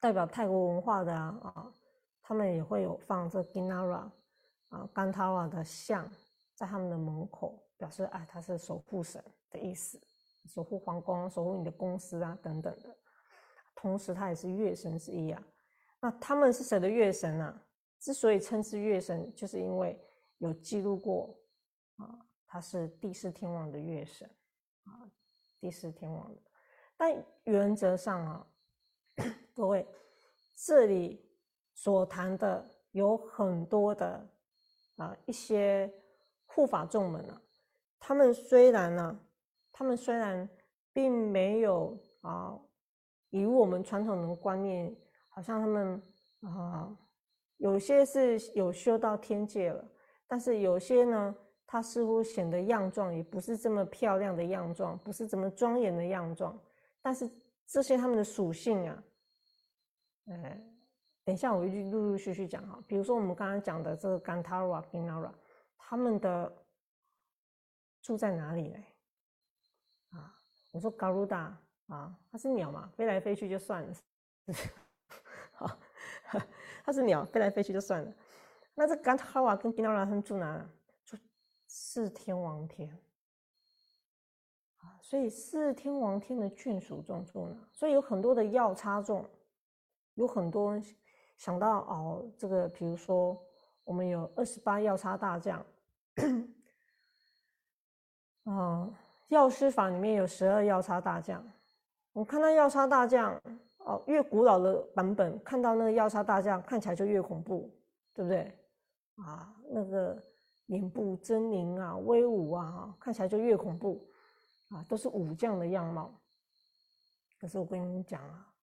[0.00, 1.74] 代表泰国文化的啊啊，
[2.22, 4.10] 他们也会有放这 Ginara
[4.70, 6.10] 啊甘涛啊的像
[6.54, 10.00] 在他们的门口，表示哎他是守护神的意思，
[10.46, 12.96] 守护皇宫，守护你的公司啊等等的。
[13.74, 15.42] 同时，他也是月神之一啊。
[16.00, 17.60] 那他们是谁的月神呢？
[17.98, 20.02] 之所以称之月神，就是因为
[20.38, 21.38] 有记录过
[21.96, 22.18] 啊，
[22.52, 24.28] 他是第四天王的月神
[24.82, 25.06] 啊，
[25.60, 26.42] 第四天王的。
[26.96, 28.46] 但原则上啊，
[29.54, 29.86] 各位
[30.56, 31.24] 这里
[31.72, 34.28] 所谈的有很多的
[34.96, 35.88] 啊一些
[36.44, 37.40] 护法众们啊，
[38.00, 39.20] 他们虽然呢，
[39.70, 40.48] 他们虽然
[40.92, 42.60] 并没有啊。
[43.32, 44.92] 以我们传统的观念，
[45.28, 46.02] 好像他们
[46.40, 46.98] 啊，
[47.58, 49.88] 有些是有修到天界了，
[50.26, 51.32] 但是有些呢，
[51.72, 56.58] 他似乎显得样状也不是这么漂亮的样状，不是这么庄严的样状。
[57.00, 57.30] 但是
[57.64, 59.04] 这些他们的属性啊，
[60.26, 60.60] 呃，
[61.24, 62.82] 等一下我就陆陆续续讲哈。
[62.88, 65.32] 比如说我们刚刚讲的这个甘塔拉、宾纳拉，
[65.78, 66.52] 他们的
[68.02, 68.78] 住在哪里呢？
[70.10, 70.34] 啊，
[70.72, 71.56] 我说嘎鲁达。
[71.86, 73.94] 啊，它是鸟嘛，飞来飞去就算了。
[75.54, 75.78] 好，
[76.84, 78.12] 它是鸟，飞来飞去就算了。
[78.74, 80.68] 那这甘塔瓦跟吉纳拉他们住哪？
[81.72, 82.90] 四天王天。
[84.78, 87.56] 啊，所以四天王天的眷属众住哪？
[87.72, 89.24] 所以有很多的药叉众，
[90.14, 90.84] 有很多人
[91.36, 93.40] 想到哦，这个比如说
[93.84, 95.64] 我们有二十八药叉大将，
[98.42, 98.90] 啊，
[99.28, 101.40] 药师法里面有十二药叉大将。
[102.12, 103.40] 我看到药叉大将
[103.78, 107.70] 哦，越古老的版本，看到那个药叉大将看起来就越恐怖，
[108.12, 108.58] 对不对？
[109.18, 110.20] 啊，那个
[110.70, 114.08] 脸部狰狞啊，威武啊，看起来就越恐怖
[114.68, 116.14] 啊，都是武将的样貌。
[117.40, 118.54] 可是我跟你们讲啊，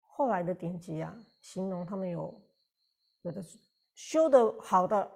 [0.00, 2.34] 后来的典籍啊，形容他们有
[3.20, 3.44] 有的
[3.92, 5.10] 修的好的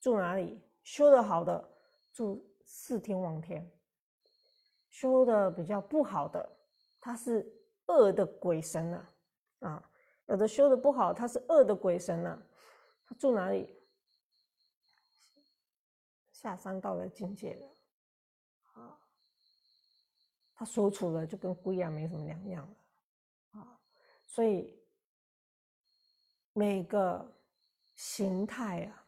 [0.00, 0.58] 住哪里？
[0.82, 1.62] 修的好的
[2.10, 3.70] 住四天王天。
[4.88, 6.56] 修的比较不好的，
[6.98, 7.46] 他是
[7.88, 9.06] 恶的鬼神呐，
[9.58, 9.90] 啊，
[10.24, 12.38] 有的修的不好，他是恶的鬼神呐，
[13.06, 13.75] 他住哪里？
[16.46, 17.68] 下三道的境界了，
[18.74, 18.96] 啊，
[20.54, 23.80] 他所处的就跟龟啊没什么两样了，啊，
[24.28, 24.72] 所以
[26.52, 27.28] 每个
[27.96, 29.04] 形态啊，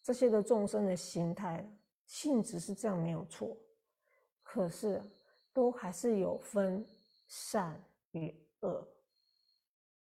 [0.00, 1.68] 这些的众生的形态
[2.06, 3.56] 性质是这样没有错。
[4.44, 5.02] 可是，
[5.52, 6.86] 都还是有分
[7.26, 7.82] 善
[8.12, 8.88] 与恶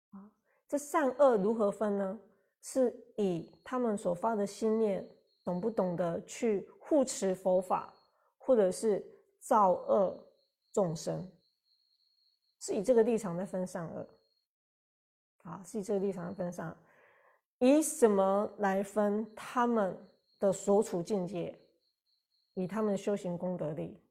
[0.09, 0.27] 啊。
[0.67, 2.19] 这善恶如何分呢？
[2.63, 5.07] 是以他们所发的心念，
[5.45, 7.93] 懂不懂得去护持佛法，
[8.37, 9.01] 或者是
[9.39, 10.27] 造恶
[10.73, 11.31] 众生，
[12.59, 14.05] 是以这个立场在分善恶。
[15.43, 16.75] 啊，是以这个立场分善，
[17.59, 19.95] 以什么来分他们
[20.39, 21.55] 的所处境界？
[22.55, 24.01] 以他们的修行功德力。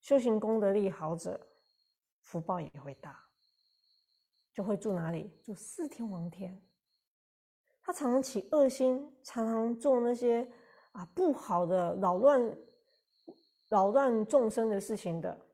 [0.00, 1.38] 修行功德力好者，
[2.22, 3.22] 福报也会大，
[4.54, 5.30] 就会住哪里？
[5.44, 6.58] 住四天王天。
[7.88, 10.46] 他常常起恶心，常常做那些
[10.92, 12.58] 啊不好的扰乱、
[13.66, 15.46] 扰乱众生的事情的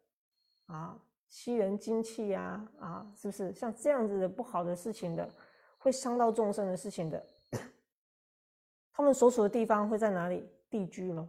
[0.66, 5.32] 啊，吸人精气呀啊，是不是像这样子的不好的事情的，
[5.78, 7.24] 会伤到众生的事情的？
[8.90, 10.44] 他们所处的地方会在哪里？
[10.68, 11.28] 地居了，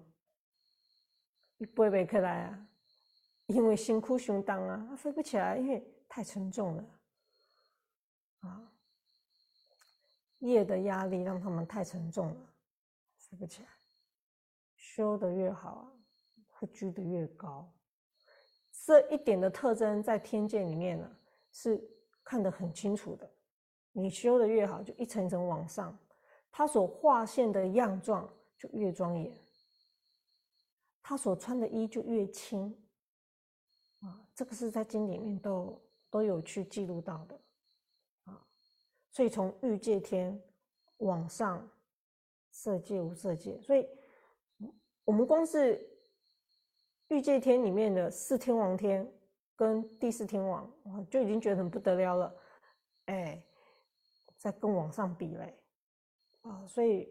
[1.75, 2.67] 不会被克来啊。
[3.45, 6.83] 因为辛苦胸当啊，他飞不起来，因为太沉重了
[8.39, 8.71] 啊。
[10.45, 12.53] 业的压力让他们太沉重了，
[13.17, 13.69] 飞不起来。
[14.75, 15.91] 修的越好啊，
[16.47, 17.71] 会居的越高。
[18.85, 21.17] 这一点的特征在天界里面呢，
[21.51, 21.81] 是
[22.23, 23.29] 看得很清楚的。
[23.91, 25.97] 你修的越好，就一层层往上，
[26.51, 29.35] 他所画线的样状就越庄严，
[31.01, 32.75] 他所穿的衣就越轻。
[34.01, 35.81] 啊，这个是在经里面都
[36.11, 37.39] 都有去记录到的，
[39.15, 40.37] 所以从欲界天
[40.97, 41.65] 往上，
[42.51, 43.87] 色界无色界，所以
[45.05, 45.89] 我们光是
[47.07, 49.09] 欲界天里面的四天王天
[49.55, 52.35] 跟第四天王，哇，就已经觉得很不得了了，
[53.05, 53.41] 哎，
[54.37, 55.57] 再跟往上比嘞，
[56.41, 57.09] 啊，所以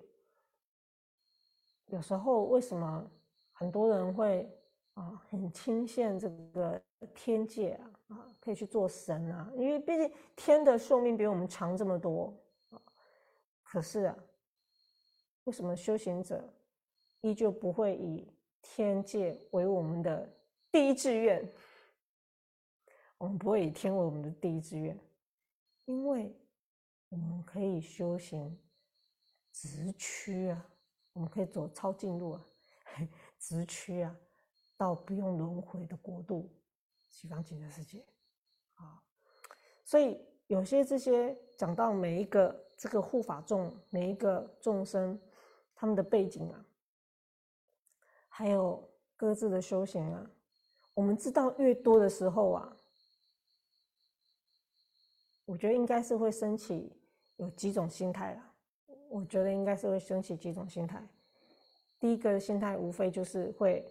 [1.86, 3.10] 有时候为什么
[3.52, 4.46] 很多人会？
[4.92, 6.80] 啊，很倾羡这个
[7.16, 12.38] 天界啊啊，可以去做神啊，因为毕竟天的寿命比我们长这么多
[12.70, 12.80] 啊。
[13.62, 14.16] 可是啊，
[15.44, 16.52] 为什么修行者
[17.22, 18.30] 依旧不会以
[18.60, 20.30] 天界为我们的
[20.70, 21.50] 第一志愿？
[23.16, 24.98] 我们不会以天为我们的第一志愿，
[25.86, 26.36] 因为
[27.08, 28.60] 我们可以修行
[29.50, 30.68] 直驱啊，
[31.14, 32.44] 我们可以走超近路啊，
[33.40, 34.14] 直驱啊，
[34.76, 36.52] 到不用轮回的国度——
[37.14, 38.04] 西方极乐世界
[38.74, 39.00] 啊。
[39.84, 45.18] 所以有些这些讲到每一个这个护法众，每一个众生
[45.74, 46.66] 他们的背景啊，
[48.28, 50.28] 还有各自的修行啊，
[50.92, 52.76] 我们知道越多的时候啊。
[55.46, 56.90] 我觉得应该是会升起
[57.36, 58.54] 有几种心态了。
[59.10, 61.06] 我觉得应该是会升起几种心态。
[62.00, 63.86] 第一个心态无非就是会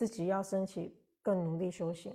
[0.00, 2.10] 自己要升起更努力修行。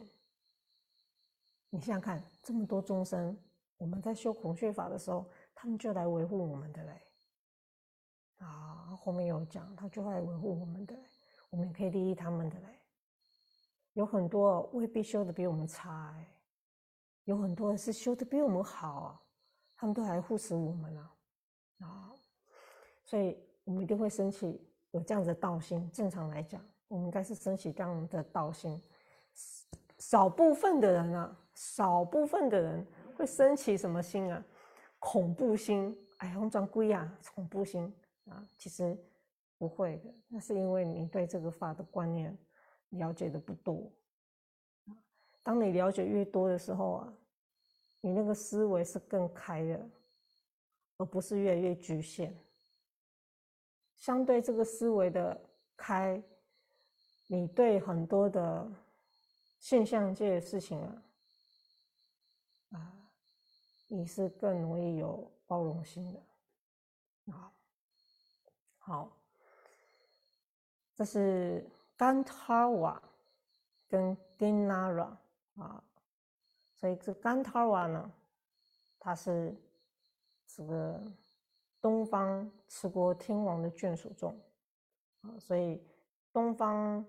[1.70, 3.38] 你想想看，这么多众生，
[3.78, 7.00] 我们在修孔雀法的时候，他们就来维护我们的嘞。
[8.38, 10.98] 啊，后面有讲，他就会来维护我们的，
[11.52, 12.80] 我们也可以利益他们的嘞。
[13.94, 16.28] 有很多未必修的比我们差哎。
[17.26, 19.22] 有很多人是修的比我们好，啊
[19.76, 21.12] 他们都还护持我们呢，
[21.82, 22.12] 啊，
[23.04, 24.60] 所以我们一定会升起
[24.90, 25.88] 有这样的道心。
[25.92, 28.82] 正常来讲，我们应该是升起这样的道心。
[29.98, 32.88] 少部分的人啊，少部分的人
[33.18, 34.42] 会升起什么心啊？
[34.98, 37.94] 恐怖心，哎，红装龟啊，恐怖心
[38.30, 38.98] 啊，其实
[39.58, 42.38] 不会的，那是因为你对这个法的观念
[42.92, 43.92] 了解的不多。
[45.44, 47.14] 当你了解越多的时候啊，
[48.00, 49.90] 你那个思维是更开的，
[50.98, 52.34] 而不是越来越局限。
[53.96, 55.40] 相对这个思维的
[55.78, 56.22] 开，
[57.28, 58.68] 你对很多的
[59.60, 61.04] 现象界的事情啊，
[62.72, 62.94] 啊，
[63.88, 67.52] 你是更容易有包容心的啊。
[68.78, 69.12] 好，
[70.96, 71.66] 这是
[71.98, 73.02] 甘塔瓦
[73.88, 75.16] 跟 Ginara。
[75.56, 75.82] 啊，
[76.76, 78.12] 所以这甘塔瓦呢，
[79.00, 79.56] 他是
[80.46, 81.02] 这个
[81.80, 84.38] 东方持国天王的眷属众
[85.22, 85.82] 啊，所以
[86.34, 87.06] 东方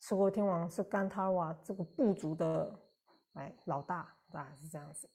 [0.00, 2.80] 持国天王是甘塔瓦这个部族的
[3.34, 5.08] 哎老大啊，是这样子。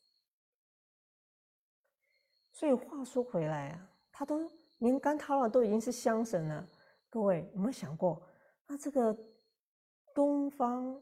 [2.51, 6.67] 所以话说回来啊，他都连甘塔瓦都已经是香神了，
[7.09, 8.21] 各位有没有想过？
[8.67, 9.17] 那这个
[10.13, 11.01] 东方？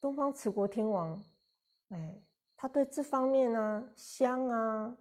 [0.00, 1.20] 东方持国天王，
[1.88, 2.22] 哎，
[2.54, 4.96] 他对这方面呢，香啊、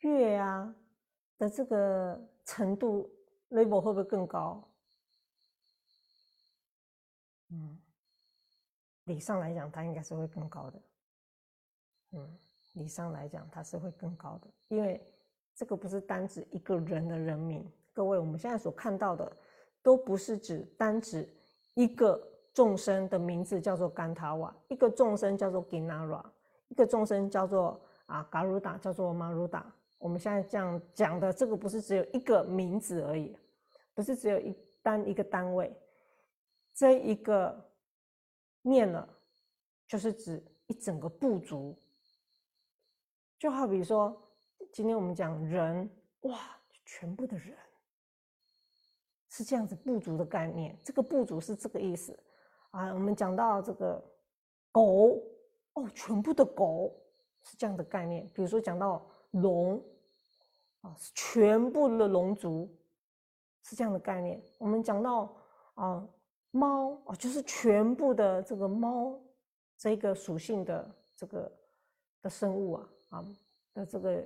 [0.00, 0.76] 乐啊
[1.38, 3.10] 的这个程度
[3.48, 4.67] level 会不会更高？
[7.50, 7.78] 嗯，
[9.04, 10.82] 理上来讲，他应该是会更高的。
[12.12, 12.38] 嗯，
[12.74, 15.00] 理上来讲，他是会更高的，因为
[15.54, 17.70] 这个不是单指一个人的人名。
[17.92, 19.36] 各位，我们现在所看到的，
[19.82, 21.28] 都不是指单指
[21.74, 22.22] 一个。
[22.54, 26.24] 众生的名字叫做甘塔瓦，一个众生叫做 Ginara，
[26.66, 29.62] 一个众生叫做啊嘎鲁达叫做 Maruda。
[29.98, 33.38] 我们现在这样讲的，这个不是只有一个名字而已，
[33.94, 35.72] 不是只有一单一个单位，
[36.74, 37.72] 这一个
[38.62, 39.08] 念了，
[39.86, 41.76] 就是指一整个部族。
[43.38, 44.20] 就好比说，
[44.72, 45.88] 今天我们讲人，
[46.22, 47.56] 哇，全部的人
[49.28, 52.18] 是这样子部族的概念，这个部族是这个意思。
[52.70, 54.02] 啊，我们讲到这个
[54.72, 55.22] 狗
[55.74, 56.94] 哦，全部的狗
[57.42, 58.28] 是这样的概念。
[58.34, 59.82] 比如说讲到龙
[60.80, 62.68] 啊，是全部的龙族
[63.62, 64.42] 是这样的概念。
[64.58, 65.34] 我们讲到
[65.74, 66.06] 啊
[66.50, 69.20] 猫啊，就是全部的这个猫
[69.76, 71.52] 这个属性的这个
[72.22, 73.24] 的生物啊啊
[73.74, 74.24] 的这个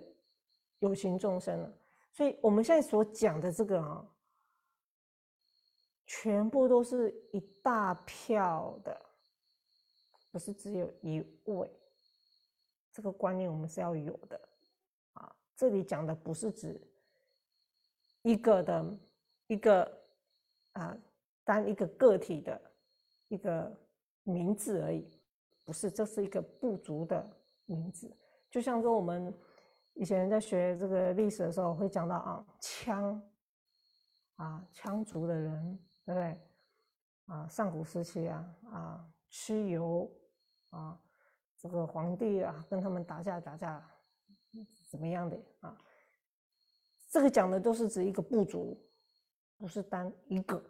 [0.78, 1.72] 有情众生了。
[2.12, 4.06] 所以我们现在所讲的这个啊。
[6.04, 9.00] 全部都是一大票的，
[10.30, 11.70] 不是只有一位。
[12.92, 14.38] 这个观念我们是要有的
[15.14, 15.34] 啊。
[15.56, 16.78] 这里讲的不是指
[18.22, 18.98] 一个的
[19.46, 19.90] 一个
[20.72, 20.94] 啊
[21.44, 22.60] 单一个个体的
[23.28, 23.74] 一个
[24.22, 25.20] 名字而已，
[25.64, 27.24] 不是，这是一个部族的
[27.66, 28.14] 名字。
[28.50, 29.32] 就像说我们
[29.94, 33.20] 以前在学这个历史的时候会讲到啊，羌
[34.36, 35.78] 啊羌族的人。
[36.04, 36.36] 对不对？
[37.26, 40.10] 啊，上古时期啊，啊，蚩尤
[40.70, 41.00] 啊，
[41.56, 43.80] 这个皇帝啊，跟他们打架打架，
[44.90, 45.78] 怎么样的啊？
[47.08, 48.76] 这个讲的都是指一个部族，
[49.56, 50.60] 不是单一个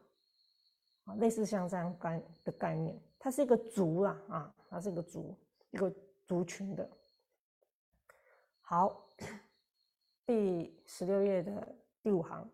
[1.05, 5.37] 啊，类似像这样概的概念，它是一个族啦啊，它是一个族，
[5.71, 5.93] 一个
[6.27, 6.89] 族群的。
[8.61, 9.09] 好，
[10.25, 12.49] 第十六页的第五行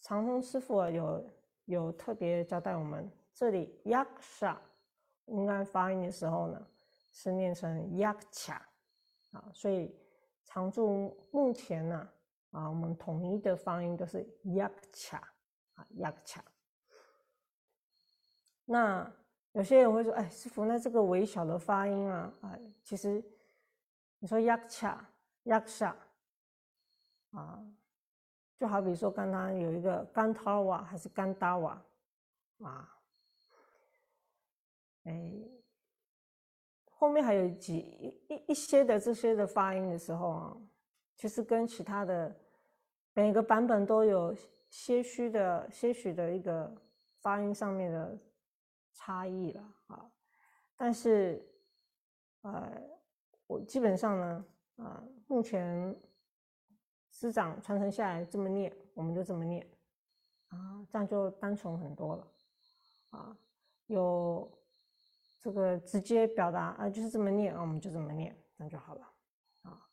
[0.00, 1.28] 长通师傅有
[1.68, 4.56] 有特别交代我们，这里 Yaksha
[5.26, 6.66] 应该发音的时候呢，
[7.12, 8.58] 是念成 Yaksha，
[9.32, 9.94] 啊，所以
[10.44, 12.08] 常住目前呢。
[12.50, 15.20] 啊，我们统一的发音都是 yaksha
[15.74, 16.40] 啊，yaksha。
[18.64, 19.14] 那
[19.52, 23.22] 有些人会说，哎，师傅，那这个微小的发音啊，啊，其实
[24.18, 25.94] 你说 yaksha，yaksha
[27.32, 27.62] 啊，
[28.58, 31.82] 就好比说刚刚有一个甘涛瓦还是甘达瓦
[32.62, 32.98] 啊，
[35.04, 35.32] 哎，
[36.90, 37.78] 后面还有几
[38.28, 40.56] 一一些的这些的发音的时候啊。
[41.20, 42.32] 其实跟其他的
[43.12, 44.32] 每个版本都有
[44.68, 46.72] 些许的些许的一个
[47.20, 48.16] 发音上面的
[48.92, 50.08] 差异了啊，
[50.76, 51.44] 但是
[52.42, 52.80] 呃，
[53.48, 54.44] 我基本上呢
[54.76, 55.92] 啊，目前
[57.18, 59.68] 师长传承下来这么念，我们就这么念
[60.50, 62.26] 啊，这样就单纯很多了
[63.10, 63.36] 啊，
[63.86, 64.48] 有
[65.40, 69.12] 这个直接表达啊，就是这么念啊，我们就这么念，这样就好了
[69.62, 69.84] 啊。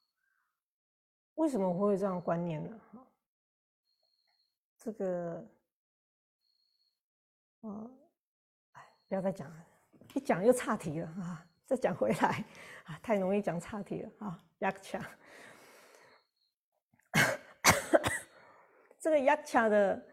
[1.34, 2.80] 为什么会有这样观念呢？
[2.92, 3.08] 哈，
[4.78, 5.44] 这个，
[7.62, 7.90] 啊，
[8.74, 9.66] 哎，不要再讲了，
[10.14, 11.44] 一讲又岔题了啊！
[11.66, 12.46] 再讲回来
[12.84, 14.44] 啊，太容易讲岔题了啊！
[14.60, 15.10] 雅卡，
[19.06, 20.04] 这个雅卡的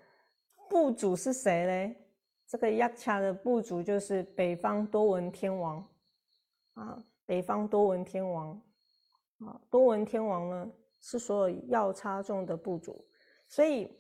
[0.68, 1.97] 部主是谁嘞？
[2.47, 5.82] 这个雅卡的部主就是北方多闻天王
[6.74, 8.51] 啊，北方多闻天王
[9.38, 10.70] 啊，多闻天王呢？
[11.01, 13.03] 是所有药叉中的部族，
[13.49, 13.90] 所以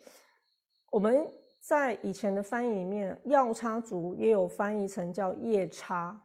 [0.90, 1.26] 我们
[1.58, 6.22] 在以前的翻译里面，药叉族也有翻译成叫夜叉，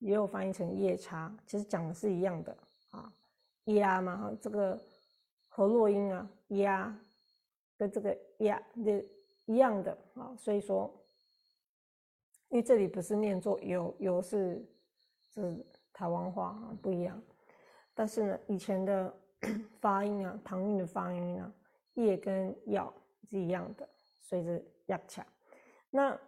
[0.00, 2.54] 也有翻译成夜叉，其实讲的是一样的
[2.90, 3.10] 啊，
[3.64, 4.78] 鸭嘛哈，这个
[5.48, 6.94] 和洛音啊，鸭
[7.78, 9.02] 跟这个鸭的
[9.46, 10.94] 一样的啊，所以说，
[12.50, 14.62] 因为这里不是念作有有是
[15.32, 15.64] 是
[15.94, 17.22] 台湾话啊，不一样，
[17.94, 19.14] 但是呢，以前的。
[19.80, 21.54] 发音啊，唐韵的发音啊，
[21.94, 22.92] 叶跟药
[23.30, 23.88] 是一样的，
[24.20, 25.24] 所以是亚恰。
[25.90, 26.20] 那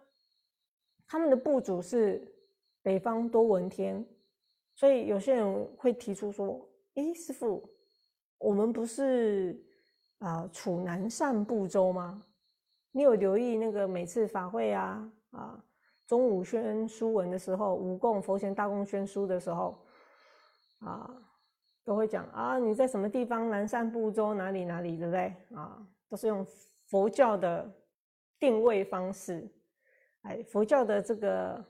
[1.05, 2.25] 他们的部族是
[2.81, 4.07] 北方多闻天，
[4.75, 7.69] 所以有些人会提出说：“诶，师傅，
[8.37, 9.61] 我们不是
[10.21, 12.23] 啊处南赡部洲吗？
[12.91, 15.63] 你有留意那个每次法会啊啊
[16.07, 19.77] 中午宣书文的时候，五供佛前大供宣书的时候
[20.79, 21.15] 啊。”
[21.83, 23.49] 都会讲啊，你在什么地方？
[23.49, 25.35] 南赡部洲哪里哪里，对不对？
[25.55, 26.45] 啊，都是用
[26.85, 27.69] 佛教的
[28.39, 29.51] 定位方式，
[30.21, 31.65] 哎，佛教的这个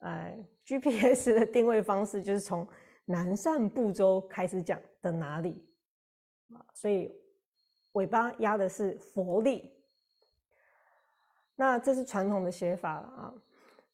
[0.00, 2.68] 哎 GPS 的定位方式就是从
[3.06, 5.66] 南赡部洲开始讲的哪里
[6.54, 7.10] 啊，所以
[7.96, 9.72] 尾巴压的是佛力。
[11.56, 13.34] 那这是传统的写法了啊，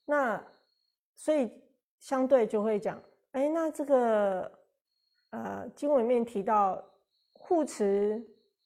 [0.05, 0.45] 那
[1.17, 1.51] 所以
[1.99, 4.61] 相对就会讲，哎，那这个。
[5.35, 6.85] 呃，经文里面提到
[7.33, 8.23] 护持，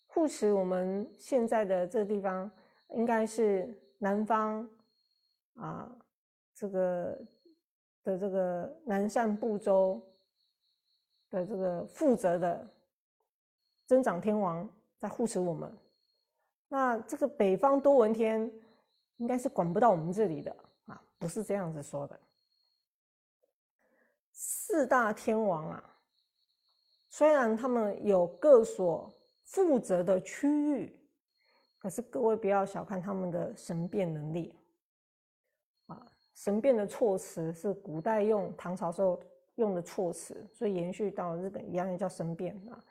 [0.08, 2.50] 护持我们现在的这个地方，
[2.88, 4.68] 应该是南方
[5.54, 5.88] 啊，
[6.52, 7.16] 这个
[8.02, 10.02] 的这个南赡部洲
[11.30, 12.68] 的这个负责的
[13.86, 14.68] 增长天王
[14.98, 15.72] 在护持我们。
[16.68, 18.50] 那这个北方多闻天
[19.18, 22.18] 应该是管不到我们这里的啊，不是这样子说的。
[24.32, 25.92] 四大天王啊。
[27.08, 29.10] 虽然他们有各所
[29.44, 30.94] 负责的区域，
[31.78, 34.52] 可是各位不要小看他们的神变能力
[35.86, 36.06] 啊！
[36.34, 39.18] 神变的措辞是古代用唐朝时候
[39.54, 42.84] 用的措辞，所以延续到日本一样也叫神变啊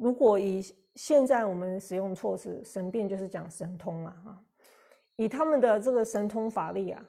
[0.00, 0.62] 如果以
[0.94, 4.42] 现在我们使用措辞，神变就是讲神通啊啊！
[5.16, 7.04] 以他们的这个神通法力啊，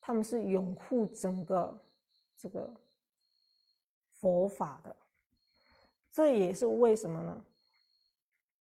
[0.00, 0.10] 他。
[0.10, 1.80] 他们是拥护整个
[2.36, 2.68] 这个
[4.14, 4.96] 佛法的。
[6.10, 7.44] 这也是为什么呢？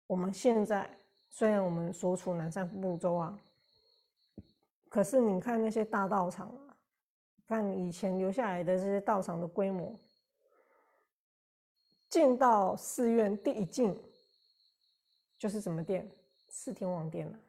[0.06, 0.88] 我们现在
[1.32, 3.36] 虽然我们所处南山部洲啊，
[4.90, 6.78] 可是你看那些大道场啊，
[7.48, 10.00] 看以前留下来的这些道场的规模，
[12.10, 13.98] 进到寺院第一进
[15.38, 16.10] 就是什么殿？
[16.50, 17.40] 四天王殿了。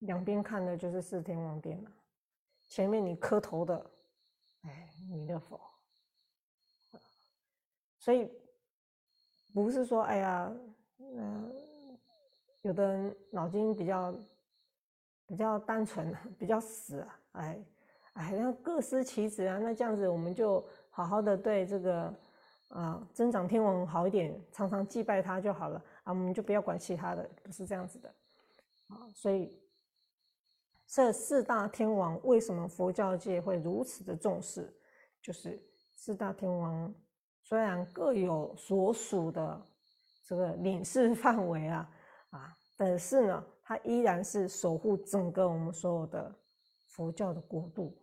[0.00, 1.90] 两边看的就是四天王殿了，
[2.68, 3.90] 前面你磕头的，
[4.62, 5.60] 哎，弥勒佛。
[7.98, 8.32] 所以
[9.52, 10.50] 不是说，哎呀，
[10.98, 11.52] 嗯，
[12.62, 14.14] 有的人脑筋比较
[15.26, 17.62] 比较单纯，比较死啊，哎
[18.14, 22.14] 哎，那各司其职啊，那这样子我们就好好的对这个
[22.70, 28.08] 啊增长天王好一点，常常祭拜他就好了啊，我们就不要管其他的，不是这样子的
[28.88, 29.56] 啊，所以。
[30.92, 34.76] 这四大天王为什么佛教界会如此的重视？
[35.22, 35.62] 就是
[35.94, 36.92] 四大天王
[37.44, 39.64] 虽然各有所属的
[40.26, 41.88] 这个领事 范围啊，
[42.30, 46.34] 啊，但是呢，它依然是守护整个我们所有的
[46.88, 47.96] 佛教的国度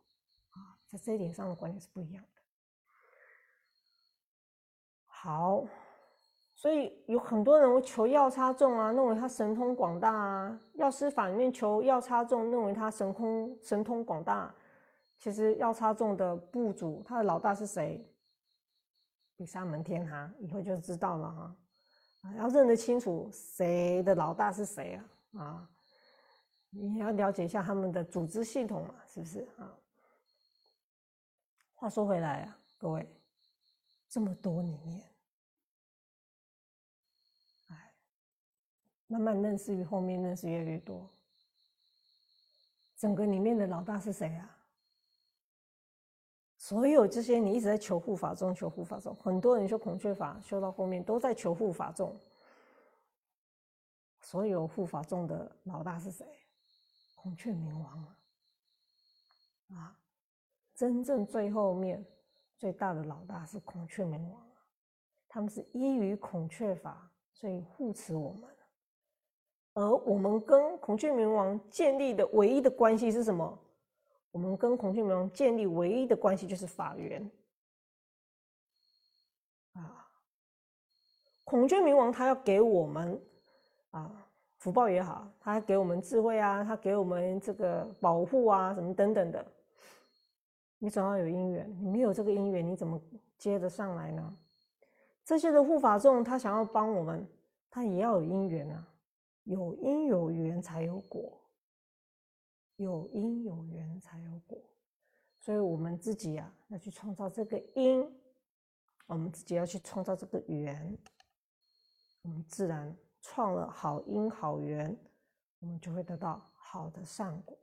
[0.51, 2.36] 啊，在这一点上的观点是不一样的。
[5.21, 5.63] 好。
[6.55, 10.59] 所以有很多人会求药叉众啊，认为他神通广大啊。
[10.73, 14.53] 药师法里面求药叉众，认为他神通神通广大。
[15.19, 18.03] 其实药叉众的部主，他的老大是谁？
[19.35, 21.55] 比沙门天哈，以后就知道了哈。
[22.23, 24.99] 啊，要认得清楚谁的老大是谁
[25.33, 25.39] 啊？
[25.39, 25.69] 啊，
[26.71, 29.71] 你要了解一下他们的组织系统嘛，是不是啊？
[31.75, 33.07] 话说回来啊，各位，
[34.09, 35.03] 这么多里面。
[37.67, 37.93] 哎
[39.07, 41.09] 慢慢认识，于后面认识越来越多。
[42.97, 44.57] 整个里面的老大是谁啊？
[46.57, 52.19] 所有这些你一直在求护法中，求护法中，很多人修孔雀法，修到后面都在求护法中。
[54.19, 56.27] 所有护法中的老大是谁？
[57.15, 58.17] 孔雀明王啊！
[59.75, 59.97] 啊，
[60.75, 62.03] 真正最后面
[62.57, 64.41] 最大的老大是孔雀明王！
[65.29, 68.43] 他们是依于孔雀法，所以护持我们。
[69.73, 73.59] 而我们跟孔雀明王建立的唯一的关系是什么？
[74.31, 77.29] 我们跟孔雀明王建立唯一的关系就是法缘
[79.73, 80.07] 啊！
[81.43, 83.21] 孔雀明王他要给我们
[83.91, 84.27] 啊
[84.57, 89.45] 福报也好，他给我们智慧啊，他给我们这个保护啊，什么等等的。
[90.79, 93.01] 你总要有因缘，你没有这个因缘，你怎么
[93.37, 94.37] 接得上来呢？
[95.23, 97.27] 这些的护法众，他想要帮我们，
[97.69, 98.87] 他也要有因缘啊。
[99.43, 101.39] 有因有缘才有果，
[102.75, 104.61] 有因有缘才有果，
[105.39, 108.05] 所以我们自己呀要去创造这个因，
[109.05, 110.97] 我们自己要去创造这个缘，
[112.23, 114.97] 我们自然创了好因好缘，
[115.59, 117.57] 我们就会得到好的善果。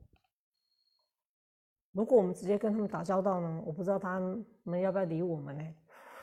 [1.95, 4.19] 如果我们直接跟他们打交道呢，我不知道他
[4.63, 5.75] 们要不要理我们呢？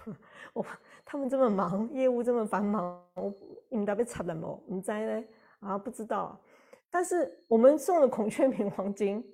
[0.53, 0.66] 我
[1.03, 3.35] 他们这么忙，业务这么繁忙，我
[3.70, 4.62] 你们都被插了么？
[4.68, 5.27] 你在呢？
[5.61, 6.39] 啊，不知道，
[6.91, 9.25] 但是我们送了孔雀明黄金，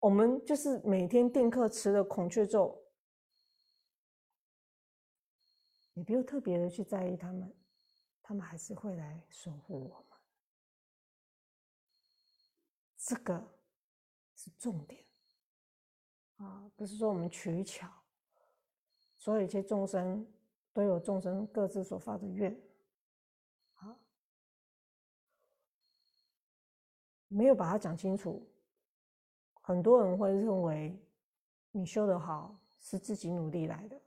[0.00, 2.76] 我们就是每天定课吃的孔雀咒，
[5.94, 7.54] 你不用特别的去在意他们，
[8.20, 10.18] 他们还是会来守护我们，
[12.96, 13.52] 这个
[14.34, 15.04] 是重点
[16.38, 17.88] 啊，不是说我们取巧，
[19.16, 20.26] 所有一切众生
[20.72, 22.52] 都有众生各自所发的愿。
[23.74, 23.96] 啊
[27.28, 28.42] 没有把它讲清楚，
[29.60, 30.98] 很多人会认为
[31.70, 34.00] 你修得好是自己努力来的。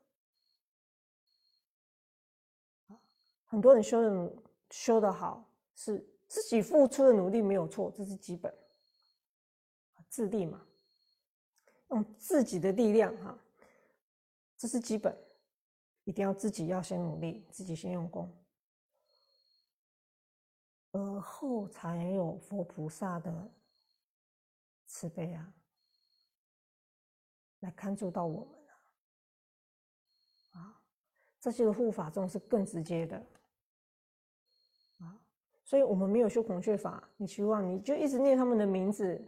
[3.45, 4.33] 很多人修的
[4.69, 8.51] 修得好是自己付出的努力没有错，这是基本，
[10.07, 10.65] 自立嘛，
[11.91, 13.37] 用自己的力量哈，
[14.57, 15.15] 这是基本，
[16.03, 18.29] 一定要自己要先努力，自己先用功。
[20.93, 23.49] 而后才有佛菩萨的
[24.87, 25.53] 慈悲啊，
[27.59, 28.59] 来看住到我们
[30.51, 30.81] 啊，
[31.39, 33.15] 这些的护法众是更直接的
[34.99, 35.17] 啊，
[35.63, 39.21] 所以我们没有修孔雀法，你希望你就一直念他们的名字，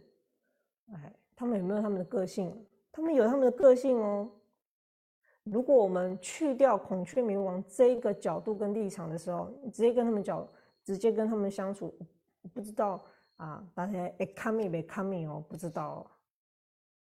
[0.92, 2.66] 哎，他们有没有他们的个性？
[2.92, 4.30] 他们有他们的个性哦。
[5.44, 10.46] 如果我们去掉孔雀明王这个角度跟立场的时候，你直接跟他们讲。
[10.84, 11.98] 直接跟他们相处，
[12.52, 13.02] 不知道
[13.36, 16.06] 啊，大家哎，看没没看没哦，不知道。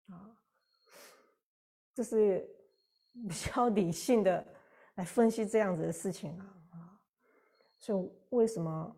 [0.09, 0.35] 啊，
[1.93, 2.49] 这是
[3.12, 4.43] 比较理性的
[4.95, 6.99] 来分析这样子的事情啊啊，
[7.77, 8.97] 所以为什么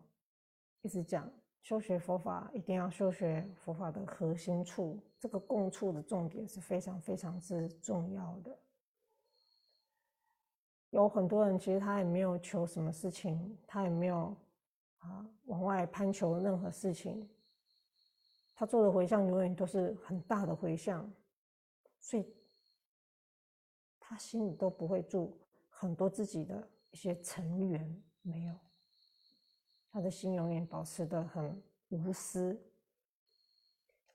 [0.83, 1.29] 一直讲
[1.61, 8.57] 修学佛法一定要修学佛法的核心处，这个共处的重点是非常非常之重要的。
[10.89, 14.35] 有很多人其实他也没有求什么事情，他也没有
[14.97, 17.29] 啊往外攀求任何事情，
[18.55, 21.09] 他做的回向永远都是很大的回向，
[21.99, 22.25] 所以
[23.99, 25.39] 他心里都不会住
[25.69, 28.55] 很多自己的一些成员，没有，
[29.91, 32.57] 他的心永远保持的很无私，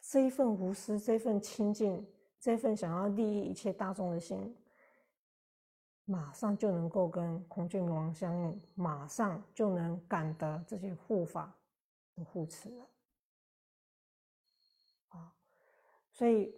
[0.00, 2.06] 这一份无私，这份清净，
[2.40, 4.56] 这份想要利益一切大众的心。
[6.08, 11.52] 马上就能够跟孔雀王相应，马上就能感得这些护法
[12.14, 12.86] 的护持了。
[15.08, 15.34] 啊，
[16.12, 16.54] 所以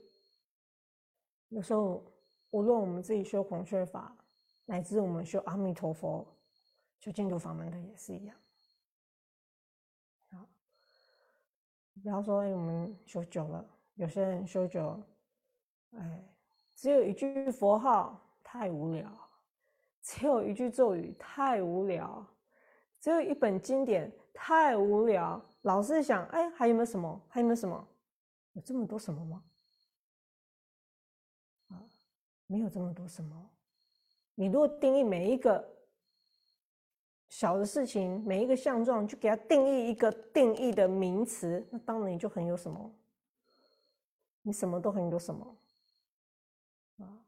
[1.49, 2.05] 有时候
[2.51, 4.15] 无论我们自己修孔雀法，
[4.67, 6.27] 乃至我们修阿弥陀佛、
[7.01, 8.37] 修净土法门的也是一样。
[10.29, 10.47] 啊，
[12.03, 15.03] 比方说，哎，我们修久了，有些人修久，
[15.93, 16.25] 哎，
[16.75, 19.11] 只有一句佛号太无聊。
[20.01, 22.25] 只有一句咒语太无聊，
[22.99, 25.39] 只有一本经典太无聊。
[25.63, 27.21] 老是想，哎，还有没有什么？
[27.29, 27.87] 还有没有什么？
[28.53, 29.45] 有这么多什么吗？
[31.69, 31.85] 啊，
[32.47, 33.51] 没有这么多什么。
[34.35, 35.63] 你如果定义每一个
[37.29, 42.91] 小的事情，每一个相状，就给它定义一个定义的名词，那当然你就很有什么。
[44.43, 45.57] 你什么都很有什么
[46.99, 47.21] 啊。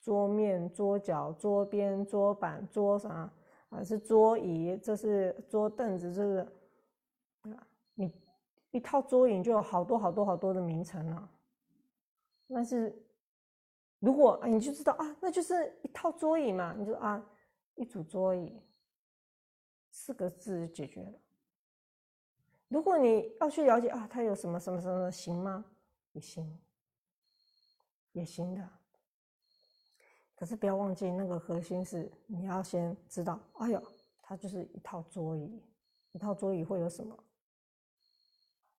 [0.00, 3.30] 桌面、桌角、桌边、桌板、桌啥
[3.68, 3.84] 啊？
[3.84, 6.48] 是桌椅，这是桌凳子，这是
[7.42, 7.66] 啊。
[7.94, 8.10] 你
[8.70, 11.30] 一套桌椅就有好多好多好多的名称了。
[12.48, 12.96] 但是
[13.98, 17.22] 如果啊你就知道啊，那就是一套桌椅嘛，你就啊，
[17.74, 18.58] 一组桌椅，
[19.98, 21.12] 四个字解决了。
[22.68, 25.64] 如果你要去了解啊，它有什么什么什么行吗？
[26.12, 26.58] 也行，
[28.12, 28.68] 也行的。
[30.36, 33.40] 可是不要忘记，那个核心是你要先知道。
[33.54, 33.82] 哎呦，
[34.22, 35.60] 它就是一套桌椅，
[36.12, 37.18] 一套桌椅会有什么？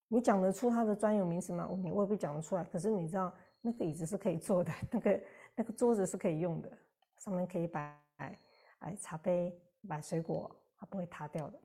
[0.08, 1.70] 你讲得出它的专有名词吗？
[1.84, 2.64] 你未必讲得出来。
[2.64, 5.22] 可是你知道，那个椅子是可以坐的，那个
[5.54, 6.78] 那个桌子是可以用的，
[7.18, 10.50] 上面可以摆摆茶杯、摆水果，
[10.80, 11.60] 它不会塌掉的。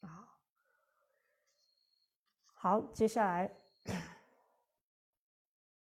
[0.00, 0.28] 啊，
[2.52, 3.50] 好，接下来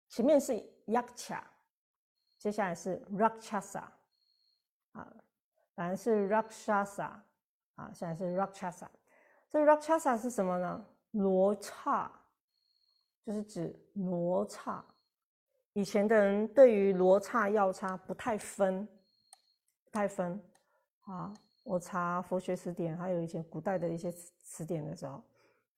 [0.09, 0.53] 前面是
[0.87, 1.43] yaksha。
[2.39, 3.83] 接下来是 Rakshasa，
[4.93, 5.17] 啊，
[5.75, 7.11] 反正是 Rakshasa，
[7.75, 8.87] 啊，现在是 Rakshasa。
[9.49, 10.87] 这 Rakshasa 是什么呢？
[11.13, 12.13] 罗刹，
[13.25, 14.85] 就是指罗刹。
[15.73, 18.87] 以前的人对于罗刹、药叉不太分，
[19.83, 20.41] 不太分。
[21.07, 21.35] 啊，
[21.67, 25.21] 我查佛学词典，还有以前古代的一些词词典的时候，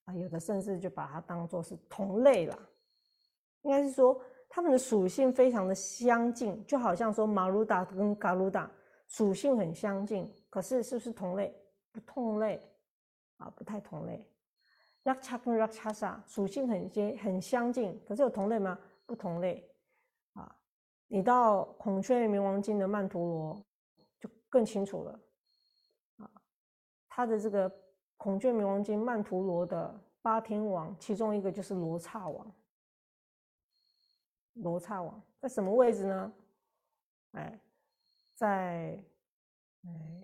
[0.05, 2.57] 啊，有的甚至就把它当做是同类了，
[3.63, 4.21] 应该是说。
[4.51, 8.67] 它们的属性非常的相近，就好像说马鲁达跟嘎鲁达
[9.07, 11.55] 属性很相近，可是是不是同类？
[11.91, 12.59] 不同类
[13.37, 14.27] 啊，不太同类。
[15.03, 18.75] 拉恰跟拉恰萨属性很接很相近，可是有同类吗？
[19.05, 19.63] 不同类
[20.33, 20.55] 啊。
[21.07, 23.63] 你到《孔雀明王经》的曼陀罗
[24.19, 25.19] 就更清楚了。
[27.19, 27.69] 他的这个
[28.15, 32.55] 《孔雀明王经》曼陀罗的八天王，其中一个就是罗刹王。
[34.53, 36.33] 罗刹王在什么位置呢？
[37.31, 37.59] 哎，
[38.35, 39.03] 在
[39.83, 40.23] 哎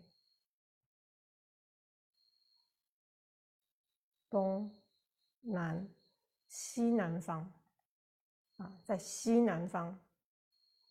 [4.29, 4.73] 东
[5.41, 5.85] 南
[6.47, 7.51] 西南方
[8.55, 9.99] 啊，在西南方，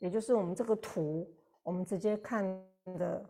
[0.01, 2.45] 也就是我们这个图，我们直接看
[2.99, 3.25] 的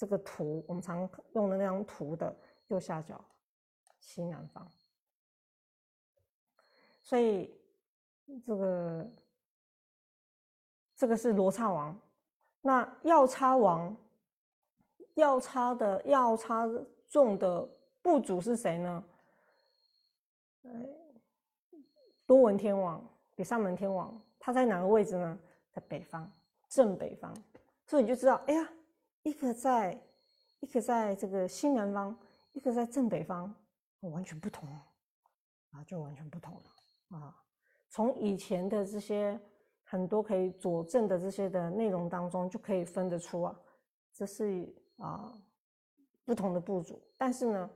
[0.00, 2.34] 这个图，我们常用的那张图的
[2.68, 3.22] 右下角
[3.98, 4.66] 西南方，
[7.02, 7.54] 所以
[8.46, 9.06] 这个。
[10.96, 11.98] 这个是罗刹王，
[12.60, 13.96] 那药叉王，
[15.14, 16.68] 药叉的药叉
[17.08, 17.66] 众的
[18.02, 19.04] 部主是谁呢？
[22.26, 23.02] 多闻天王，
[23.34, 25.38] 比上门天王，他在哪个位置呢？
[25.72, 26.30] 在北方，
[26.68, 27.34] 正北方。
[27.86, 28.70] 所以你就知道，哎呀，
[29.22, 30.00] 一个在，
[30.60, 32.18] 一个在这个西南方，
[32.52, 33.52] 一个在正北方，
[34.00, 34.68] 完全不同
[35.70, 37.36] 啊，就完全不同了啊。
[37.88, 39.40] 从以前的这些。
[39.82, 43.60] 很多可以佐证的这些的内容当中，就可以分得出啊，
[44.12, 45.36] 这是啊
[46.24, 47.68] 不同的部族，但是呢，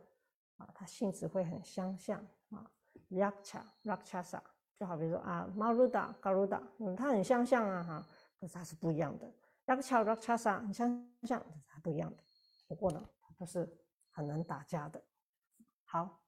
[0.58, 2.70] 啊它性质会很相像啊
[3.10, 4.40] ，Rakcha Rakchasa
[4.76, 9.28] 就好比说啊，马鲁达、嘎鲁达，嗯，它很相像啊，哈，可是它是不一样的。
[9.66, 12.22] 拉克恰、拉克恰萨很相像，它不一样的。
[12.66, 13.02] 不过呢，
[13.38, 13.68] 都是
[14.10, 15.02] 很能打架的。
[15.84, 16.20] 好，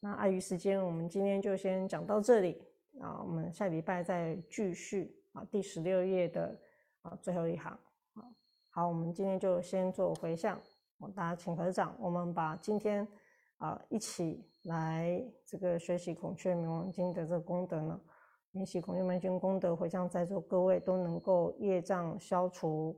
[0.00, 2.62] 那碍于时间，我们今天就先讲到这里
[3.00, 6.58] 啊，我们下礼拜再继续啊，第十六页的
[7.02, 7.72] 啊最后一行
[8.14, 8.24] 啊。
[8.70, 10.60] 好，我们今天就先做回向，
[11.14, 13.06] 大家请合掌，我们把今天
[13.58, 18.00] 啊一起来这个学习孔雀明王经的这个功德呢，
[18.52, 22.96] 练习孔雀明王经功德，回向在座各位都能够业障消除，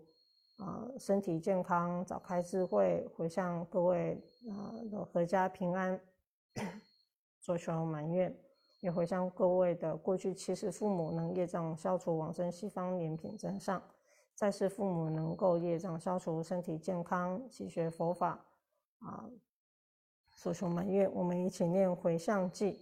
[0.56, 6.00] 啊身体健康，早开智慧，回向各位啊的阖家平安，
[7.40, 8.34] 做求满愿，
[8.80, 13.82] 也回向各位的过去七世父母能业障消除，往生西方莲品真上。
[14.34, 18.42] 在世父母能够业障消除，身体健康，祈学佛法
[19.00, 19.28] 啊，
[20.34, 21.12] 所求满愿。
[21.12, 22.74] 我们一起念回向偈：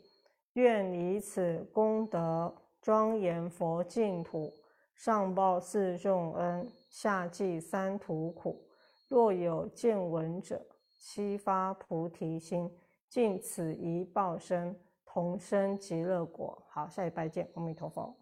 [0.55, 4.53] 愿以此功德庄严佛净土，
[4.95, 8.67] 上报四重恩，下济三途苦。
[9.09, 10.65] 若有见闻者，
[10.99, 12.71] 悉发菩提心，
[13.09, 16.63] 尽此一报身，同生极乐国。
[16.69, 18.17] 好，下礼拜见，阿弥陀佛。